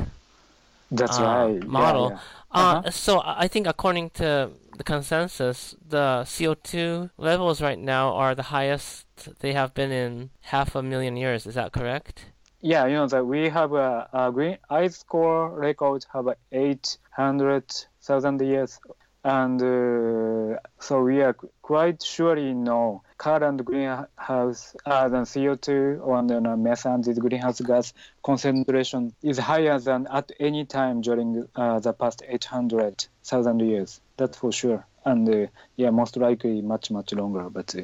That's 0.92 1.20
uh, 1.20 1.24
right. 1.24 1.64
model. 1.68 2.10
Yeah, 2.10 2.16
yeah. 2.16 2.20
Uh, 2.52 2.74
Uh-huh. 2.80 2.92
So 2.92 3.22
I 3.26 3.48
think 3.48 3.68
according 3.68 4.12
to 4.12 4.52
the 4.78 4.84
consensus, 4.84 5.76
the 5.88 6.24
CO2 6.26 7.10
levels 7.18 7.62
right 7.62 7.80
now 7.80 8.14
are 8.14 8.36
the 8.36 8.44
highest 8.44 9.06
they 9.40 9.54
have 9.54 9.74
been 9.74 9.92
in 9.92 10.30
half 10.42 10.76
a 10.76 10.84
million 10.84 11.18
years. 11.18 11.46
Is 11.48 11.56
that 11.56 11.72
correct? 11.74 12.26
Yeah, 12.62 12.86
you 12.88 12.94
know 12.96 13.08
that 13.08 13.26
we 13.26 13.50
have 13.50 13.74
a, 13.74 14.08
a 14.14 14.32
green 14.32 14.58
ice 14.70 15.04
core 15.04 15.50
record 15.50 16.06
have 16.14 16.28
a 16.28 16.36
800,000 16.52 18.42
years, 18.42 18.80
and 19.24 19.62
uh, 19.62 20.60
so 20.80 21.02
we 21.02 21.22
are 21.22 21.36
quite 21.62 22.04
surely 22.04 22.54
know 22.54 23.02
current 23.18 23.64
greenhouse 23.64 24.76
uh, 24.86 25.08
than 25.08 25.24
CO2 25.24 26.06
or 26.06 26.22
then 26.28 26.46
uh, 26.46 26.58
methane, 26.58 27.02
this 27.02 27.18
greenhouse 27.18 27.62
gas 27.62 27.94
concentration 28.22 29.14
is 29.24 29.38
higher 29.38 29.80
than 29.80 30.08
at 30.12 30.32
any 30.40 30.66
time 30.66 31.02
during 31.02 31.48
uh, 31.56 31.80
the 31.80 31.94
past 31.94 32.22
800,000 32.28 33.60
years. 33.62 34.02
That's 34.18 34.38
for 34.38 34.52
sure, 34.52 34.86
and 35.06 35.30
uh, 35.30 35.48
yeah, 35.78 35.92
most 35.92 36.18
likely 36.18 36.62
much 36.62 36.92
much 36.92 37.14
longer, 37.14 37.50
but. 37.50 37.76
Uh, 37.76 37.82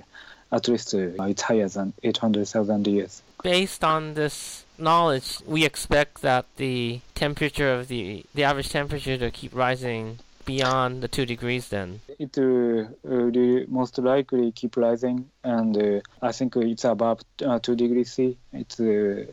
at 0.52 0.67
least 0.67 0.95
uh, 0.95 1.12
it's 1.25 1.43
higher 1.43 1.67
than 1.67 1.93
800,000 2.02 2.88
years. 2.88 3.21
Based 3.43 3.84
on 3.84 4.15
this 4.15 4.65
knowledge, 4.80 5.38
we 5.45 5.63
expect 5.63 6.23
that 6.23 6.45
the 6.58 7.02
temperature 7.13 7.71
of 7.71 7.88
the 7.88 8.25
the 8.34 8.43
average 8.43 8.69
temperature 8.69 9.15
to 9.15 9.30
keep 9.30 9.54
rising 9.54 10.17
beyond 10.50 11.04
the 11.04 11.08
two 11.08 11.26
degrees. 11.26 11.70
Then 11.70 12.02
it 12.18 12.38
uh, 12.38 12.90
will 13.04 13.66
most 13.68 13.98
likely 13.98 14.52
keep 14.52 14.78
rising, 14.78 15.30
and 15.44 15.78
uh, 15.78 16.00
I 16.22 16.32
think 16.32 16.56
it's 16.56 16.86
above 16.86 17.20
uh, 17.46 17.60
2 17.60 17.76
degrees 17.76 18.12
C. 18.14 18.38
It's, 18.54 18.80
uh, 18.80 19.26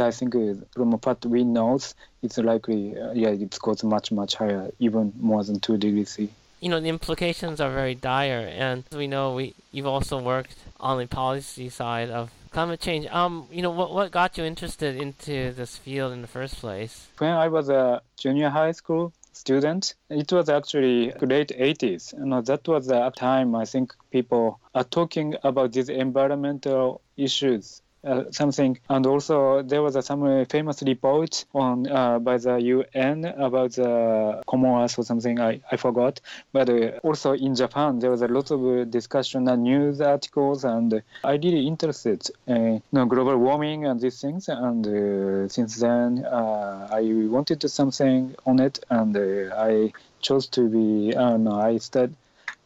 I 0.00 0.10
think 0.10 0.34
uh, 0.34 0.54
from 0.74 0.92
what 0.92 1.26
we 1.26 1.44
know, 1.44 1.78
it's 2.22 2.38
likely, 2.38 2.98
uh, 2.98 3.12
yeah, 3.12 3.30
it 3.30 3.58
goes 3.58 3.82
much, 3.84 4.12
much 4.12 4.34
higher, 4.36 4.70
even 4.78 5.12
more 5.18 5.42
than 5.44 5.58
2 5.60 5.76
degrees 5.78 6.10
C. 6.10 6.30
you 6.60 6.68
know 6.68 6.80
the 6.80 6.88
implications 6.88 7.60
are 7.60 7.72
very 7.82 7.96
dire, 7.96 8.46
and 8.66 8.84
we 9.00 9.06
know 9.08 9.34
we 9.34 9.54
you've 9.72 9.92
also 9.96 10.16
worked 10.32 10.58
on 10.78 10.94
the 10.98 11.06
policy 11.06 11.68
side 11.68 12.08
of 12.08 12.30
climate 12.52 12.80
change. 12.80 13.04
Um, 13.20 13.48
you 13.50 13.62
know 13.62 13.74
what 13.78 13.90
what 13.96 14.12
got 14.12 14.38
you 14.38 14.44
interested 14.44 14.94
into 15.04 15.52
this 15.60 15.76
field 15.76 16.12
in 16.12 16.20
the 16.22 16.32
first 16.38 16.54
place? 16.64 16.94
When 17.18 17.34
I 17.44 17.48
was 17.48 17.68
a 17.68 18.00
junior 18.16 18.50
high 18.50 18.74
school 18.80 19.12
student, 19.32 19.94
it 20.10 20.32
was 20.32 20.48
actually 20.48 21.12
late 21.20 21.52
80s. 21.52 22.12
You 22.18 22.26
know, 22.26 22.40
that 22.42 22.66
was 22.68 22.86
the 22.86 23.10
time 23.16 23.54
I 23.54 23.64
think 23.64 23.94
people 24.10 24.60
are 24.74 24.84
talking 24.84 25.34
about 25.42 25.72
these 25.72 25.88
environmental 25.88 27.02
issues. 27.16 27.81
Uh, 28.04 28.24
something. 28.32 28.76
And 28.90 29.06
also 29.06 29.62
there 29.62 29.80
was 29.80 29.94
a, 29.94 30.02
some 30.02 30.24
uh, 30.24 30.44
famous 30.46 30.82
report 30.82 31.44
on 31.54 31.86
uh, 31.86 32.18
by 32.18 32.36
the 32.36 32.56
UN 32.56 33.24
about 33.26 33.74
the 33.74 34.42
common 34.44 34.72
or 34.72 34.88
something 34.88 35.38
I, 35.38 35.60
I 35.70 35.76
forgot. 35.76 36.20
But 36.52 36.68
uh, 36.68 36.98
also 37.04 37.34
in 37.34 37.54
Japan 37.54 38.00
there 38.00 38.10
was 38.10 38.22
a 38.22 38.26
lot 38.26 38.50
of 38.50 38.60
uh, 38.66 38.84
discussion 38.86 39.46
and 39.46 39.62
news 39.62 40.00
articles 40.00 40.64
and 40.64 41.00
I 41.22 41.34
really 41.34 41.64
interested 41.64 42.28
uh, 42.48 42.54
you 42.54 42.82
know, 42.90 43.06
global 43.06 43.36
warming 43.36 43.86
and 43.86 44.00
these 44.00 44.20
things. 44.20 44.48
And 44.48 44.84
uh, 44.84 45.46
since 45.48 45.76
then 45.76 46.24
uh, 46.24 46.88
I 46.90 47.02
wanted 47.28 47.60
to 47.60 47.68
something 47.68 48.34
on 48.44 48.58
it. 48.58 48.80
And 48.90 49.16
uh, 49.16 49.54
I 49.56 49.92
chose 50.20 50.48
to 50.48 50.68
be 50.68 51.14
I 51.14 51.30
don't 51.30 51.44
know 51.44 51.60
I 51.60 51.78
started 51.78 52.16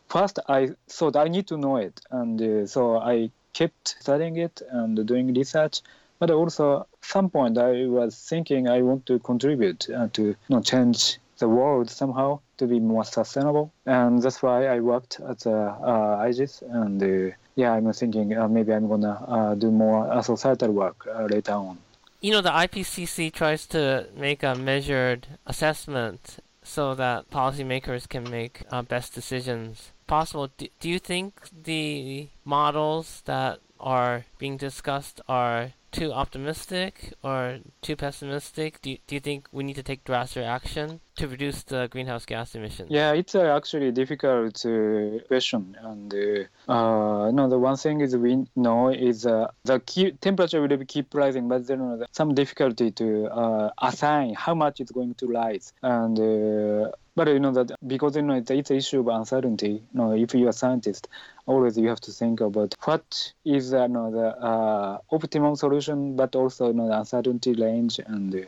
first 0.08 0.38
I 0.48 0.70
thought 0.88 1.14
I 1.14 1.28
need 1.28 1.46
to 1.48 1.58
know 1.58 1.76
it. 1.76 2.00
And 2.10 2.40
uh, 2.40 2.66
so 2.66 2.96
I 2.96 3.30
kept 3.58 3.96
studying 4.00 4.36
it 4.46 4.62
and 4.70 5.06
doing 5.06 5.26
research 5.34 5.76
but 6.18 6.30
also 6.30 6.86
some 7.00 7.28
point 7.30 7.58
I 7.58 7.86
was 7.86 8.12
thinking 8.30 8.68
I 8.68 8.82
want 8.82 9.06
to 9.06 9.18
contribute 9.18 9.88
uh, 9.90 10.08
to 10.14 10.22
you 10.22 10.36
know, 10.48 10.62
change 10.62 11.18
the 11.38 11.48
world 11.48 11.90
somehow 11.90 12.40
to 12.58 12.66
be 12.66 12.80
more 12.80 13.04
sustainable. 13.04 13.70
And 13.84 14.22
that's 14.22 14.42
why 14.42 14.66
I 14.66 14.80
worked 14.80 15.20
at 15.20 15.46
uh, 15.46 15.50
uh, 15.50 16.24
IGES 16.28 16.62
and 16.62 17.02
uh, 17.02 17.34
yeah 17.54 17.72
I'm 17.72 17.92
thinking 17.92 18.36
uh, 18.36 18.48
maybe 18.48 18.72
I'm 18.72 18.88
gonna 18.88 19.16
uh, 19.28 19.54
do 19.54 19.70
more 19.70 20.22
societal 20.22 20.72
work 20.72 21.06
later 21.30 21.52
on. 21.52 21.78
You 22.20 22.32
know 22.32 22.40
the 22.40 22.50
IPCC 22.50 23.32
tries 23.32 23.66
to 23.68 24.06
make 24.16 24.42
a 24.42 24.54
measured 24.54 25.26
assessment 25.46 26.38
so 26.62 26.94
that 26.94 27.30
policymakers 27.30 28.08
can 28.08 28.28
make 28.30 28.62
best 28.88 29.14
decisions 29.14 29.92
possible. 30.06 30.50
Do, 30.56 30.66
do 30.80 30.88
you 30.88 30.98
think 30.98 31.40
the 31.52 32.28
models 32.44 33.22
that 33.26 33.60
are 33.78 34.24
being 34.38 34.56
discussed 34.56 35.20
are 35.28 35.72
too 35.92 36.12
optimistic 36.12 37.14
or 37.22 37.58
too 37.80 37.96
pessimistic? 37.96 38.80
Do 38.82 38.90
you, 38.90 38.98
do 39.06 39.14
you 39.14 39.20
think 39.20 39.48
we 39.52 39.64
need 39.64 39.76
to 39.76 39.82
take 39.82 40.04
drastic 40.04 40.44
action 40.44 41.00
to 41.16 41.28
reduce 41.28 41.62
the 41.62 41.88
greenhouse 41.88 42.26
gas 42.26 42.54
emissions? 42.54 42.90
Yeah, 42.90 43.12
it's 43.12 43.34
uh, 43.34 43.56
actually 43.56 43.92
difficult 43.92 44.64
uh, 44.66 45.24
question, 45.26 45.76
and 45.80 46.12
uh, 46.12 46.72
uh, 46.72 47.30
no, 47.30 47.48
the 47.48 47.58
one 47.58 47.76
thing 47.76 48.00
is 48.00 48.16
we 48.16 48.46
know 48.54 48.90
is 48.90 49.26
uh, 49.26 49.48
the 49.64 49.80
key 49.80 50.12
temperature 50.12 50.60
will 50.60 50.84
keep 50.86 51.14
rising, 51.14 51.48
but 51.48 51.66
there 51.66 51.80
is 51.80 52.06
some 52.12 52.34
difficulty 52.34 52.90
to 52.92 53.26
uh, 53.26 53.70
assign 53.80 54.34
how 54.34 54.54
much 54.54 54.80
it's 54.80 54.92
going 54.92 55.14
to 55.14 55.26
rise, 55.26 55.72
and 55.82 56.18
uh, 56.18 56.90
but 57.16 57.28
you 57.28 57.40
know 57.40 57.52
that 57.52 57.72
because 57.86 58.16
you 58.16 58.22
know 58.22 58.34
it's, 58.34 58.50
it's 58.50 58.70
an 58.70 58.76
issue 58.76 59.00
of 59.00 59.08
uncertainty. 59.08 59.68
You 59.68 59.82
know, 59.94 60.12
if 60.12 60.34
you 60.34 60.46
are 60.46 60.50
a 60.50 60.52
scientist, 60.52 61.08
always 61.46 61.76
you 61.78 61.88
have 61.88 62.00
to 62.02 62.12
think 62.12 62.40
about 62.40 62.74
what 62.84 63.32
is 63.44 63.72
you 63.72 63.88
know, 63.88 64.10
the 64.10 64.28
uh, 64.28 64.98
optimum 65.10 65.56
solution, 65.56 66.16
but 66.16 66.36
also 66.36 66.68
you 66.68 66.74
know 66.74 66.88
the 66.88 66.98
uncertainty 66.98 67.54
range 67.54 67.98
and. 68.06 68.34
Uh, 68.34 68.38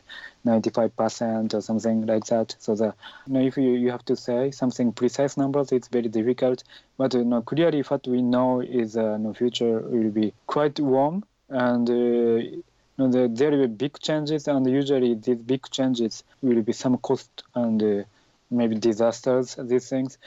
95% 0.45 1.55
or 1.55 1.61
something 1.61 2.07
like 2.07 2.25
that. 2.27 2.55
So 2.59 2.75
the 2.75 2.95
you 3.27 3.33
know, 3.35 3.41
if 3.41 3.57
you, 3.57 3.71
you 3.71 3.91
have 3.91 4.05
to 4.07 4.17
say 4.17 4.51
something 4.51 4.93
precise 4.93 5.37
numbers, 5.37 5.73
it's 5.73 5.89
very 5.89 6.09
difficult. 6.09 6.65
But 6.97 7.15
you 7.15 7.25
know, 7.25 7.43
clearly 7.43 7.83
what 7.83 8.07
we 8.07 8.23
know 8.23 8.61
is 8.61 8.97
uh, 8.97 9.15
in 9.15 9.25
the 9.25 9.35
future 9.35 9.81
will 9.81 10.11
be 10.11 10.33
quite 10.47 10.79
warm 10.81 11.25
and 11.49 11.89
uh, 11.89 11.93
you 11.93 12.63
know, 12.97 13.29
there 13.29 13.51
will 13.51 13.67
be 13.69 13.75
big 13.75 13.99
changes 14.01 14.49
and 14.49 14.69
usually 14.69 15.15
these 15.15 15.37
big 15.39 15.69
changes 15.71 16.25
will 16.43 16.63
be 16.63 16.73
some 16.73 16.97
cost 16.99 17.43
and 17.55 17.83
uh, 17.83 18.03
maybe 18.51 18.77
disasters, 18.77 19.57
these 19.59 19.89
things. 19.89 20.19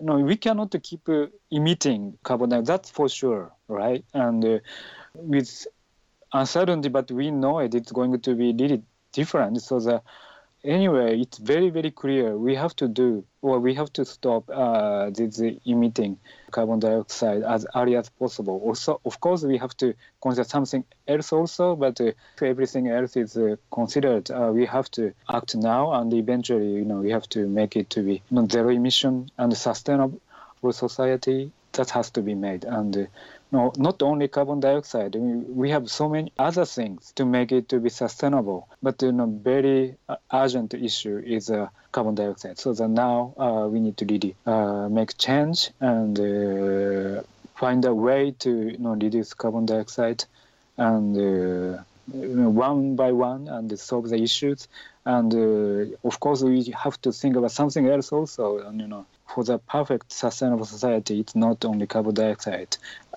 No, 0.00 0.16
we 0.16 0.36
cannot 0.36 0.74
keep 0.82 1.08
uh, 1.08 1.26
emitting 1.50 2.18
carbon 2.22 2.50
dioxide, 2.50 2.66
that's 2.66 2.90
for 2.90 3.08
sure, 3.08 3.52
right? 3.68 4.04
And 4.12 4.44
uh, 4.44 4.58
with 5.14 5.66
uncertainty, 6.32 6.88
but 6.88 7.10
we 7.10 7.30
know 7.30 7.60
it, 7.60 7.74
it's 7.74 7.92
going 7.92 8.20
to 8.20 8.34
be 8.34 8.52
really 8.52 8.82
different. 9.12 9.62
So 9.62 9.78
the 9.78 10.02
anyway, 10.64 11.20
it's 11.20 11.38
very, 11.38 11.70
very 11.70 11.90
clear. 11.90 12.36
We 12.36 12.54
have 12.54 12.74
to 12.76 12.88
do, 12.88 13.24
or 13.42 13.60
we 13.60 13.74
have 13.74 13.92
to 13.94 14.04
stop 14.04 14.48
uh, 14.48 15.10
this 15.10 15.40
emitting 15.64 16.18
carbon 16.50 16.80
dioxide 16.80 17.42
as 17.42 17.66
early 17.74 17.96
as 17.96 18.08
possible. 18.08 18.60
Also, 18.64 19.00
of 19.04 19.20
course, 19.20 19.42
we 19.42 19.58
have 19.58 19.76
to 19.78 19.94
consider 20.22 20.48
something 20.48 20.84
else 21.06 21.32
also, 21.32 21.76
but 21.76 22.00
uh, 22.00 22.12
everything 22.42 22.88
else 22.88 23.16
is 23.16 23.36
uh, 23.36 23.56
considered, 23.70 24.30
uh, 24.30 24.50
we 24.52 24.66
have 24.66 24.90
to 24.92 25.12
act 25.32 25.54
now, 25.54 25.92
and 25.92 26.12
eventually, 26.14 26.72
you 26.72 26.84
know, 26.84 26.96
we 26.96 27.10
have 27.10 27.28
to 27.30 27.46
make 27.46 27.76
it 27.76 27.90
to 27.90 28.02
be 28.02 28.14
you 28.14 28.20
know, 28.30 28.48
zero 28.48 28.70
emission 28.70 29.30
and 29.38 29.56
sustainable 29.56 30.20
society. 30.70 31.52
That 31.72 31.90
has 31.90 32.10
to 32.10 32.22
be 32.22 32.34
made, 32.34 32.62
and 32.62 32.96
uh, 32.96 33.06
no, 33.54 33.72
not 33.76 34.02
only 34.02 34.26
carbon 34.26 34.58
dioxide. 34.58 35.14
We 35.14 35.70
have 35.70 35.88
so 35.88 36.08
many 36.08 36.32
other 36.38 36.64
things 36.64 37.12
to 37.14 37.24
make 37.24 37.52
it 37.52 37.68
to 37.68 37.78
be 37.78 37.88
sustainable. 37.88 38.68
But 38.82 39.00
you 39.00 39.12
know, 39.12 39.26
very 39.26 39.94
uh, 40.08 40.16
urgent 40.32 40.74
issue 40.74 41.22
is 41.24 41.50
uh, 41.50 41.68
carbon 41.92 42.16
dioxide. 42.16 42.58
So 42.58 42.72
that 42.72 42.88
now 42.88 43.32
uh, 43.38 43.68
we 43.72 43.78
need 43.78 43.96
to 43.98 44.04
really 44.06 44.34
uh, 44.44 44.88
make 44.88 45.16
change 45.18 45.70
and 45.80 46.18
uh, 46.18 47.22
find 47.54 47.84
a 47.84 47.94
way 47.94 48.32
to 48.40 48.50
you 48.72 48.78
know, 48.78 48.94
reduce 48.94 49.34
carbon 49.34 49.66
dioxide 49.66 50.24
and 50.76 51.16
uh, 51.16 51.82
one 52.08 52.96
by 52.96 53.12
one 53.12 53.46
and 53.46 53.78
solve 53.78 54.08
the 54.08 54.20
issues. 54.20 54.66
And 55.06 55.32
of 56.02 56.18
course, 56.18 56.42
we 56.42 56.74
have 56.82 57.00
to 57.02 57.12
think 57.12 57.36
about 57.36 57.52
something 57.52 57.86
else 57.86 58.10
also. 58.10 58.58
And, 58.66 58.80
you 58.80 58.88
know, 58.88 59.04
for 59.34 59.44
the 59.44 59.58
perfect 59.58 60.12
sustainable 60.12 60.64
society, 60.64 61.20
it's 61.20 61.34
not 61.34 61.64
only 61.64 61.86
carbon 61.86 62.14
dioxide. 62.14 62.76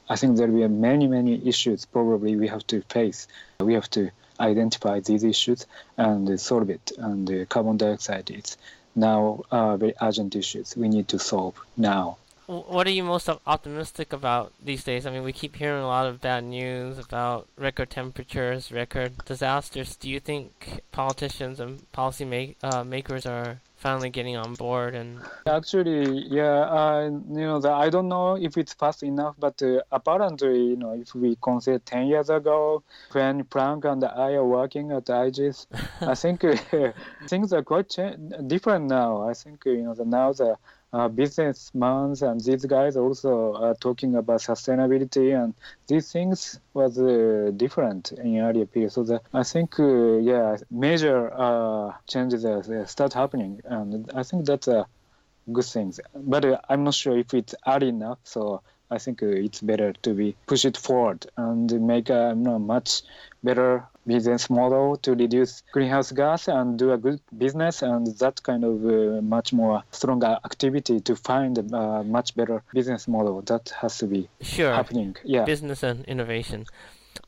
I 0.10 0.16
think 0.16 0.38
there 0.38 0.48
will 0.48 0.68
be 0.68 0.74
many, 0.74 1.08
many 1.08 1.48
issues 1.48 1.86
probably 1.86 2.36
we 2.36 2.48
have 2.48 2.66
to 2.68 2.82
face. 2.84 3.28
We 3.60 3.74
have 3.74 3.90
to 3.92 4.12
identify 4.40 5.00
these 5.00 5.24
issues 5.24 5.66
and 5.98 6.40
solve 6.40 6.70
it. 6.70 6.92
And 6.98 7.30
uh, 7.30 7.46
carbon 7.46 7.78
dioxide 7.78 8.30
is 8.32 8.58
now 8.96 9.44
uh, 9.52 9.78
very 9.78 9.94
urgent 10.02 10.36
issues 10.36 10.76
we 10.76 10.90
need 10.90 11.08
to 11.10 11.20
solve 11.20 11.56
now. 11.76 12.18
What 12.48 12.88
are 12.88 12.92
you 12.92 13.04
most 13.04 13.28
optimistic 13.46 14.14
about 14.14 14.54
these 14.64 14.86
days? 14.86 15.06
I 15.06 15.12
mean, 15.12 15.24
we 15.24 15.34
keep 15.34 15.58
hearing 15.58 15.84
a 15.84 15.88
lot 15.88 16.08
of 16.08 16.22
bad 16.22 16.46
news 16.46 16.98
about 16.98 17.46
record 17.58 17.90
temperatures, 17.90 18.72
record 18.72 19.18
disasters. 19.26 19.98
Do 19.98 20.10
you 20.10 20.22
think 20.22 20.82
politicians 20.94 21.60
and 21.60 21.92
policy 21.92 22.24
make, 22.24 22.56
uh, 22.64 22.86
makers 22.86 23.26
are 23.26 23.60
finally 23.78 24.10
getting 24.10 24.36
on 24.36 24.54
board 24.56 24.96
and 24.96 25.20
actually 25.46 26.26
yeah 26.28 26.62
uh, 26.80 27.04
you 27.06 27.46
know 27.50 27.60
the, 27.60 27.70
i 27.70 27.90
don't 27.90 28.08
know 28.08 28.36
if 28.36 28.58
it's 28.58 28.74
fast 28.74 29.04
enough 29.04 29.36
but 29.38 29.62
uh, 29.62 29.80
apparently 29.92 30.62
you 30.72 30.76
know 30.76 30.94
if 30.94 31.14
we 31.14 31.38
consider 31.42 31.80
10 31.80 32.08
years 32.08 32.30
ago 32.30 32.84
when 33.12 33.44
frank 33.46 33.86
and 33.86 34.04
i 34.04 34.32
are 34.34 34.46
working 34.46 34.92
at 34.92 35.06
IGES 35.06 35.68
i 36.02 36.16
think 36.16 36.44
uh, 36.44 36.56
things 37.28 37.54
are 37.54 37.64
quite 37.64 37.90
cha- 37.90 38.16
different 38.48 38.86
now. 38.86 39.28
I 39.30 39.34
think 39.34 39.64
you 39.66 39.84
know 39.84 39.94
the, 39.94 40.06
now 40.06 40.34
the 40.34 40.58
uh, 40.98 41.08
businessmen 41.08 42.16
and 42.22 42.42
these 42.42 42.66
guys 42.66 42.98
also 42.98 43.54
are 43.54 43.76
talking 43.76 44.16
about 44.16 44.40
sustainability 44.40 45.28
and 45.40 45.54
these 45.88 46.12
things 46.12 46.60
was 46.74 46.98
uh, 46.98 47.52
different 47.56 48.12
in 48.14 48.40
earlier 48.40 48.66
period. 48.66 48.92
So 48.92 49.04
the, 49.04 49.22
I 49.34 49.44
think 49.44 49.80
uh, 49.80 50.18
yeah 50.32 50.58
major 50.72 51.32
uh, 51.34 51.94
changes 52.08 52.46
start 52.90 53.14
happening 53.14 53.62
and 53.66 54.10
I 54.16 54.24
think 54.24 54.46
that's 54.46 54.68
a 54.68 54.88
good 55.52 55.66
thing. 55.66 55.94
But 56.16 56.46
uh, 56.46 56.58
I'm 56.70 56.84
not 56.84 56.96
sure 56.96 57.18
if 57.18 57.34
it's 57.34 57.56
early 57.68 57.90
enough. 57.90 58.20
So 58.24 58.62
I 58.90 58.98
think 58.98 59.22
uh, 59.22 59.28
it's 59.28 59.62
better 59.62 59.94
to 59.94 60.14
be 60.14 60.36
push 60.48 60.66
it 60.66 60.78
forward 60.78 61.28
and 61.38 61.70
make 61.82 62.10
a 62.10 62.34
much 62.36 63.04
better 63.44 63.88
business 64.08 64.50
model 64.50 64.96
to 64.98 65.14
reduce 65.14 65.62
greenhouse 65.72 66.12
gas 66.12 66.48
and 66.48 66.80
do 66.80 66.92
a 66.92 66.98
good 66.98 67.20
business 67.38 67.82
and 67.82 68.08
that 68.20 68.42
kind 68.44 68.64
of 68.64 68.86
uh, 68.86 69.22
much 69.22 69.54
more 69.54 69.84
stronger 69.92 70.38
activity 70.46 71.00
to 71.00 71.16
find 71.16 71.58
a 71.58 72.04
much 72.04 72.36
better 72.36 72.64
business 72.74 73.08
model 73.08 73.42
that 73.42 73.70
has 73.82 73.98
to 73.98 74.08
be 74.08 74.28
sure. 74.42 74.74
happening 74.74 75.16
yeah 75.24 75.44
business 75.44 75.84
and 75.84 76.06
innovation 76.06 76.66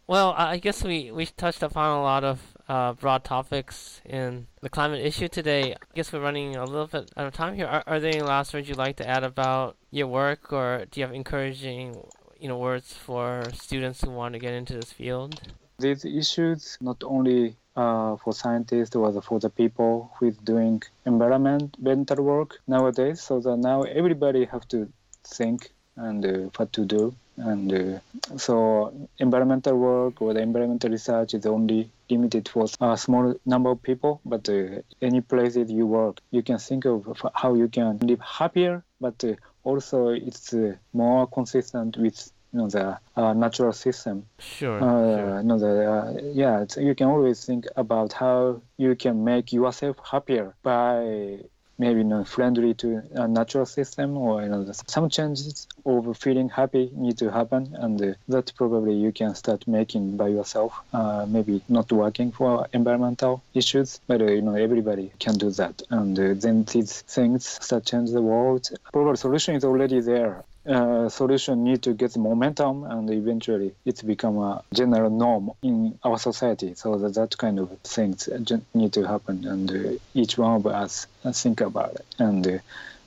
well 0.07 0.33
i 0.37 0.57
guess 0.57 0.83
we 0.83 1.11
we 1.11 1.25
touched 1.25 1.61
upon 1.61 1.97
a 1.99 2.01
lot 2.01 2.23
of 2.23 2.39
uh, 2.69 2.93
broad 2.93 3.23
topics 3.23 3.99
in 4.05 4.45
the 4.61 4.69
climate 4.69 5.03
issue 5.03 5.27
today. 5.27 5.73
I 5.73 5.95
guess 5.95 6.13
we're 6.13 6.21
running 6.21 6.55
a 6.55 6.63
little 6.63 6.85
bit 6.85 7.11
out 7.17 7.25
of 7.25 7.33
time 7.33 7.55
here. 7.55 7.65
Are, 7.65 7.83
are 7.87 7.99
there 7.99 8.11
any 8.11 8.21
last 8.21 8.53
words 8.53 8.69
you'd 8.69 8.77
like 8.77 8.97
to 8.97 9.09
add 9.09 9.23
about 9.23 9.75
your 9.89 10.05
work, 10.05 10.53
or 10.53 10.85
do 10.91 10.99
you 10.99 11.05
have 11.05 11.15
encouraging, 11.15 11.99
you 12.39 12.47
know, 12.47 12.59
words 12.59 12.93
for 12.93 13.45
students 13.53 14.01
who 14.01 14.11
want 14.11 14.33
to 14.33 14.39
get 14.39 14.53
into 14.53 14.75
this 14.75 14.93
field? 14.93 15.41
These 15.79 16.05
issues 16.05 16.77
not 16.81 17.03
only 17.03 17.55
uh, 17.75 18.17
for 18.17 18.33
scientists 18.33 18.95
or 18.95 19.21
for 19.21 19.39
the 19.39 19.49
people 19.49 20.11
who 20.15 20.27
is 20.27 20.37
doing 20.37 20.81
environmental 21.05 22.23
work 22.23 22.59
nowadays. 22.67 23.21
So 23.21 23.39
that 23.39 23.57
now 23.57 23.83
everybody 23.83 24.45
have 24.45 24.67
to 24.69 24.91
think 25.23 25.71
and 25.95 26.25
uh, 26.25 26.49
what 26.55 26.73
to 26.73 26.85
do. 26.85 27.15
And 27.37 27.71
uh, 27.73 27.99
so 28.37 28.93
environmental 29.17 29.77
work 29.77 30.21
or 30.21 30.33
the 30.33 30.41
environmental 30.41 30.89
research 30.89 31.33
is 31.33 31.45
only 31.45 31.89
limited 32.09 32.49
for 32.49 32.65
a 32.81 32.97
small 32.97 33.35
number 33.45 33.69
of 33.69 33.81
people. 33.81 34.19
But 34.25 34.49
uh, 34.49 34.81
any 35.01 35.21
places 35.21 35.71
you 35.71 35.85
work, 35.85 36.19
you 36.31 36.43
can 36.43 36.57
think 36.57 36.85
of 36.85 37.07
how 37.33 37.55
you 37.55 37.69
can 37.69 37.99
live 37.99 38.19
happier, 38.19 38.83
but 38.99 39.23
uh, 39.23 39.35
also 39.63 40.09
it's 40.09 40.53
uh, 40.53 40.75
more 40.91 41.27
consistent 41.27 41.95
with 41.97 42.31
you 42.53 42.59
know 42.59 42.69
the 42.69 42.97
uh, 43.15 43.33
natural 43.33 43.73
system. 43.73 44.25
Sure. 44.39 44.77
Uh, 44.77 45.17
sure. 45.17 45.37
You 45.37 45.43
know, 45.43 45.59
the, 45.59 45.91
uh, 45.91 46.31
yeah, 46.33 46.65
you 46.77 46.95
can 46.95 47.07
always 47.07 47.45
think 47.45 47.65
about 47.75 48.13
how 48.13 48.61
you 48.77 48.95
can 48.95 49.23
make 49.23 49.53
yourself 49.53 49.97
happier 50.11 50.55
by 50.63 51.39
maybe 51.79 51.99
you 51.99 52.03
know, 52.03 52.23
friendly 52.25 52.73
to 52.75 53.01
a 53.13 53.27
natural 53.27 53.65
system 53.65 54.17
or 54.17 54.43
you 54.43 54.49
know, 54.49 54.69
some 54.87 55.09
changes 55.09 55.67
of 55.85 56.17
feeling 56.17 56.49
happy 56.49 56.91
need 56.93 57.17
to 57.17 57.31
happen 57.31 57.73
and 57.79 58.01
uh, 58.01 58.13
that 58.27 58.51
probably 58.55 58.93
you 58.93 59.11
can 59.11 59.33
start 59.33 59.65
making 59.67 60.17
by 60.17 60.27
yourself 60.27 60.73
uh, 60.93 61.25
maybe 61.27 61.61
not 61.69 61.89
working 61.91 62.31
for 62.31 62.67
environmental 62.73 63.41
issues 63.53 64.01
but 64.07 64.21
uh, 64.21 64.25
you 64.25 64.41
know 64.41 64.55
everybody 64.55 65.11
can 65.19 65.35
do 65.35 65.49
that 65.51 65.81
and 65.89 66.19
uh, 66.19 66.33
then 66.35 66.65
these 66.65 67.01
things 67.03 67.45
start 67.47 67.85
change 67.85 68.11
the 68.11 68.21
world 68.21 68.69
probably 68.91 69.15
solution 69.15 69.55
is 69.55 69.63
already 69.63 70.01
there 70.01 70.43
uh, 70.69 71.09
solution 71.09 71.63
need 71.63 71.81
to 71.83 71.93
get 71.93 72.15
momentum 72.15 72.83
and 72.83 73.09
eventually 73.09 73.73
it's 73.85 74.01
become 74.01 74.37
a 74.37 74.63
general 74.73 75.09
norm 75.09 75.51
in 75.63 75.97
our 76.03 76.19
society. 76.19 76.75
So 76.75 76.97
that 76.97 77.15
that 77.15 77.37
kind 77.37 77.59
of 77.59 77.77
things 77.79 78.29
need 78.73 78.93
to 78.93 79.07
happen 79.07 79.45
and 79.45 79.71
uh, 79.71 79.99
each 80.13 80.37
one 80.37 80.55
of 80.57 80.67
us 80.67 81.07
think 81.33 81.61
about 81.61 81.95
it 81.95 82.05
and 82.19 82.47
uh, 82.47 82.57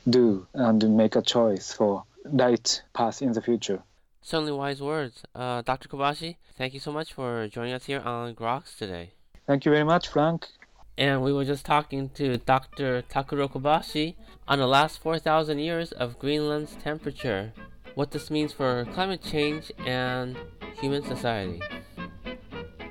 do 0.08 0.46
and 0.54 0.96
make 0.96 1.14
a 1.16 1.22
choice 1.22 1.72
for 1.72 2.04
right 2.24 2.82
path 2.94 3.22
in 3.22 3.32
the 3.32 3.42
future. 3.42 3.80
Certainly 4.22 4.52
wise 4.52 4.80
words. 4.82 5.22
Uh, 5.34 5.62
dr 5.62 5.88
kobashi 5.88 6.36
thank 6.58 6.74
you 6.74 6.80
so 6.80 6.92
much 6.92 7.12
for 7.12 7.48
joining 7.48 7.74
us 7.74 7.84
here 7.84 8.00
on 8.00 8.34
groks 8.34 8.76
today. 8.76 9.12
Thank 9.46 9.64
you 9.64 9.72
very 9.72 9.84
much 9.84 10.08
frank 10.08 10.48
and 10.98 11.22
we 11.22 11.32
were 11.32 11.44
just 11.44 11.64
talking 11.64 12.08
to 12.10 12.36
Dr. 12.38 13.02
Takuro 13.02 13.48
Kobashi 13.50 14.14
on 14.46 14.58
the 14.58 14.66
last 14.66 15.00
4,000 15.00 15.58
years 15.58 15.92
of 15.92 16.18
Greenland's 16.18 16.74
temperature, 16.76 17.52
what 17.94 18.10
this 18.10 18.30
means 18.30 18.52
for 18.52 18.84
climate 18.92 19.22
change 19.22 19.72
and 19.86 20.36
human 20.80 21.02
society. 21.02 21.62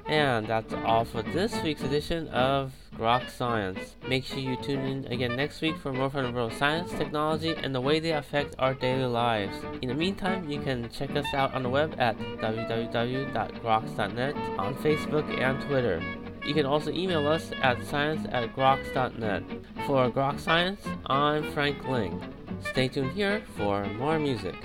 And 0.07 0.47
that's 0.47 0.73
all 0.73 1.05
for 1.05 1.21
this 1.21 1.53
week's 1.63 1.83
edition 1.83 2.27
of 2.29 2.73
Groks 2.97 3.29
Science. 3.29 3.95
Make 4.07 4.25
sure 4.25 4.39
you 4.39 4.55
tune 4.57 4.85
in 4.85 5.05
again 5.05 5.37
next 5.37 5.61
week 5.61 5.77
for 5.77 5.93
more 5.93 6.09
from 6.09 6.25
the 6.25 6.31
world 6.31 6.51
of 6.51 6.57
science, 6.57 6.91
technology, 6.91 7.55
and 7.55 7.73
the 7.73 7.79
way 7.79 8.01
they 8.01 8.11
affect 8.11 8.55
our 8.59 8.73
daily 8.73 9.05
lives. 9.05 9.55
In 9.81 9.87
the 9.87 9.95
meantime, 9.95 10.49
you 10.49 10.59
can 10.59 10.89
check 10.89 11.15
us 11.15 11.33
out 11.33 11.53
on 11.53 11.63
the 11.63 11.69
web 11.69 11.95
at 11.97 12.17
www.groks.net, 12.17 14.35
on 14.59 14.75
Facebook 14.75 15.39
and 15.39 15.61
Twitter. 15.61 16.03
You 16.45 16.53
can 16.53 16.65
also 16.65 16.91
email 16.91 17.27
us 17.27 17.51
at 17.61 17.85
science 17.85 18.27
at 18.31 18.55
groks.net. 18.55 19.43
For 19.85 20.09
Groks 20.09 20.41
Science, 20.41 20.81
I'm 21.05 21.51
Frank 21.53 21.87
Ling. 21.87 22.21
Stay 22.71 22.87
tuned 22.87 23.11
here 23.11 23.43
for 23.55 23.85
more 23.85 24.19
music. 24.19 24.55